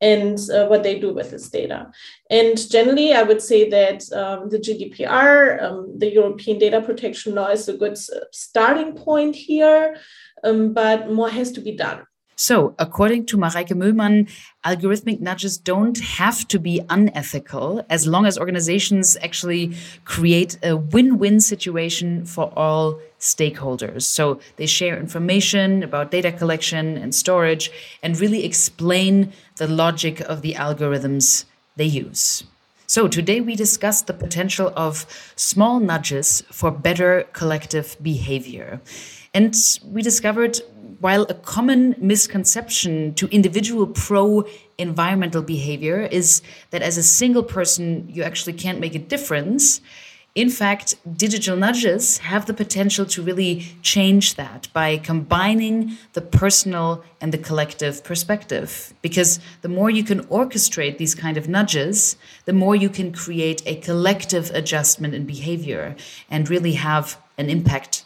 and 0.00 0.38
uh, 0.50 0.66
what 0.66 0.82
they 0.82 0.98
do 0.98 1.12
with 1.12 1.30
this 1.30 1.48
data. 1.48 1.90
And 2.30 2.56
generally, 2.70 3.12
I 3.14 3.22
would 3.22 3.42
say 3.42 3.68
that 3.70 4.10
um, 4.12 4.48
the 4.48 4.58
GDPR, 4.58 5.62
um, 5.62 5.98
the 5.98 6.12
European 6.12 6.58
Data 6.58 6.80
Protection 6.80 7.34
Law, 7.34 7.48
is 7.48 7.68
a 7.68 7.76
good 7.76 7.92
uh, 7.94 8.20
starting 8.32 8.94
point 8.94 9.34
here, 9.34 9.96
um, 10.42 10.72
but 10.72 11.10
more 11.10 11.30
has 11.30 11.52
to 11.52 11.60
be 11.60 11.76
done. 11.76 12.06
So, 12.36 12.74
according 12.80 13.26
to 13.26 13.36
Mareike 13.36 13.70
Möhlmann, 13.70 14.28
algorithmic 14.64 15.20
nudges 15.20 15.56
don't 15.56 15.98
have 16.00 16.48
to 16.48 16.58
be 16.58 16.80
unethical 16.90 17.86
as 17.88 18.08
long 18.08 18.26
as 18.26 18.36
organizations 18.36 19.16
actually 19.22 19.76
create 20.04 20.58
a 20.64 20.76
win 20.76 21.18
win 21.18 21.40
situation 21.40 22.24
for 22.24 22.52
all 22.56 22.98
stakeholders. 23.24 24.02
So, 24.02 24.38
they 24.56 24.66
share 24.66 24.98
information 24.98 25.82
about 25.82 26.10
data 26.10 26.30
collection 26.30 26.96
and 26.96 27.14
storage 27.14 27.70
and 28.02 28.20
really 28.20 28.44
explain 28.44 29.32
the 29.56 29.66
logic 29.66 30.20
of 30.20 30.42
the 30.42 30.54
algorithms 30.54 31.46
they 31.76 31.86
use. 31.86 32.44
So, 32.86 33.08
today 33.08 33.40
we 33.40 33.56
discussed 33.56 34.06
the 34.06 34.12
potential 34.12 34.72
of 34.76 35.06
small 35.36 35.80
nudges 35.80 36.44
for 36.52 36.70
better 36.70 37.26
collective 37.32 37.96
behavior. 38.02 38.80
And 39.32 39.56
we 39.84 40.02
discovered 40.02 40.60
while 41.00 41.24
a 41.28 41.34
common 41.34 41.94
misconception 41.98 43.14
to 43.14 43.26
individual 43.28 43.86
pro 43.86 44.44
environmental 44.78 45.42
behavior 45.42 46.08
is 46.10 46.40
that 46.70 46.82
as 46.82 46.96
a 46.96 47.02
single 47.02 47.42
person, 47.42 48.08
you 48.08 48.22
actually 48.22 48.52
can't 48.52 48.80
make 48.80 48.94
a 48.94 48.98
difference. 48.98 49.80
In 50.34 50.50
fact, 50.50 50.96
digital 51.16 51.56
nudges 51.56 52.18
have 52.18 52.46
the 52.46 52.54
potential 52.54 53.06
to 53.06 53.22
really 53.22 53.66
change 53.82 54.34
that 54.34 54.66
by 54.72 54.98
combining 54.98 55.96
the 56.14 56.20
personal 56.20 57.04
and 57.20 57.32
the 57.32 57.38
collective 57.38 58.02
perspective. 58.02 58.94
Because 59.00 59.38
the 59.62 59.68
more 59.68 59.90
you 59.90 60.02
can 60.02 60.24
orchestrate 60.24 60.98
these 60.98 61.14
kind 61.14 61.36
of 61.36 61.48
nudges, 61.48 62.16
the 62.46 62.52
more 62.52 62.74
you 62.74 62.88
can 62.88 63.12
create 63.12 63.62
a 63.64 63.76
collective 63.76 64.50
adjustment 64.50 65.14
in 65.14 65.24
behavior 65.24 65.94
and 66.28 66.50
really 66.50 66.72
have 66.72 67.16
an 67.38 67.48
impact 67.48 68.03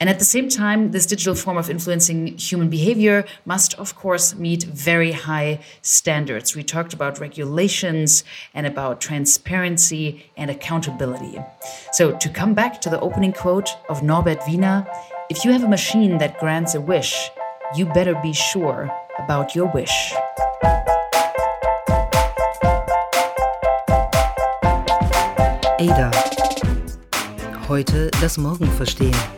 and 0.00 0.08
at 0.08 0.20
the 0.20 0.24
same 0.24 0.48
time, 0.48 0.92
this 0.92 1.06
digital 1.06 1.34
form 1.34 1.56
of 1.56 1.68
influencing 1.68 2.38
human 2.38 2.70
behavior 2.70 3.24
must, 3.44 3.74
of 3.74 3.96
course, 3.96 4.36
meet 4.36 4.62
very 4.62 5.10
high 5.10 5.58
standards. 5.82 6.54
We 6.54 6.62
talked 6.62 6.92
about 6.94 7.18
regulations 7.18 8.22
and 8.54 8.64
about 8.64 9.00
transparency 9.00 10.30
and 10.36 10.50
accountability. 10.50 11.40
So, 11.92 12.16
to 12.16 12.28
come 12.28 12.54
back 12.54 12.80
to 12.82 12.90
the 12.90 13.00
opening 13.00 13.32
quote 13.32 13.70
of 13.88 14.04
Norbert 14.04 14.40
Wiener 14.46 14.86
if 15.30 15.44
you 15.44 15.52
have 15.52 15.64
a 15.64 15.68
machine 15.68 16.16
that 16.18 16.38
grants 16.38 16.74
a 16.74 16.80
wish, 16.80 17.30
you 17.76 17.84
better 17.84 18.14
be 18.22 18.32
sure 18.32 18.90
about 19.18 19.54
your 19.54 19.70
wish. 19.74 20.14
Ada. 25.78 26.10
Heute 27.68 28.10
das 28.22 28.38
Morgen 28.38 28.66
verstehen. 28.68 29.37